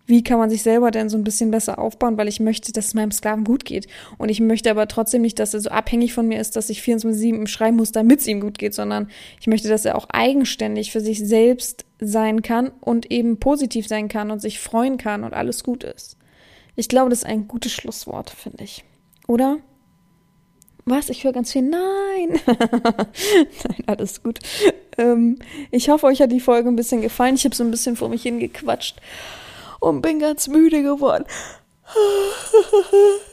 [0.07, 2.87] wie kann man sich selber denn so ein bisschen besser aufbauen, weil ich möchte, dass
[2.87, 3.87] es meinem Sklaven gut geht.
[4.17, 6.81] Und ich möchte aber trotzdem nicht, dass er so abhängig von mir ist, dass ich
[6.81, 10.91] 24-7 schreiben muss, damit es ihm gut geht, sondern ich möchte, dass er auch eigenständig
[10.91, 15.33] für sich selbst sein kann und eben positiv sein kann und sich freuen kann und
[15.33, 16.17] alles gut ist.
[16.75, 18.83] Ich glaube, das ist ein gutes Schlusswort, finde ich.
[19.27, 19.57] Oder?
[20.83, 21.09] Was?
[21.09, 22.39] Ich höre ganz viel Nein.
[22.45, 24.37] Nein, alles gut.
[24.99, 25.39] Ähm,
[25.71, 27.35] ich hoffe, euch hat die Folge ein bisschen gefallen.
[27.35, 29.01] Ich habe so ein bisschen vor mich hingequatscht
[29.85, 31.25] und bin ganz müde geworden.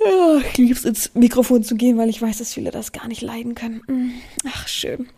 [0.05, 3.07] Ja, ich liebe es, ins Mikrofon zu gehen, weil ich weiß, dass viele das gar
[3.07, 3.82] nicht leiden können.
[3.86, 4.11] Mm,
[4.46, 5.09] ach, schön.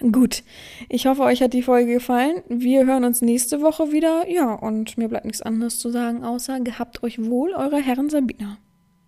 [0.00, 0.44] Gut,
[0.88, 2.42] ich hoffe, euch hat die Folge gefallen.
[2.48, 4.28] Wir hören uns nächste Woche wieder.
[4.28, 8.58] Ja, und mir bleibt nichts anderes zu sagen, außer gehabt euch wohl, eure Herren Sabina.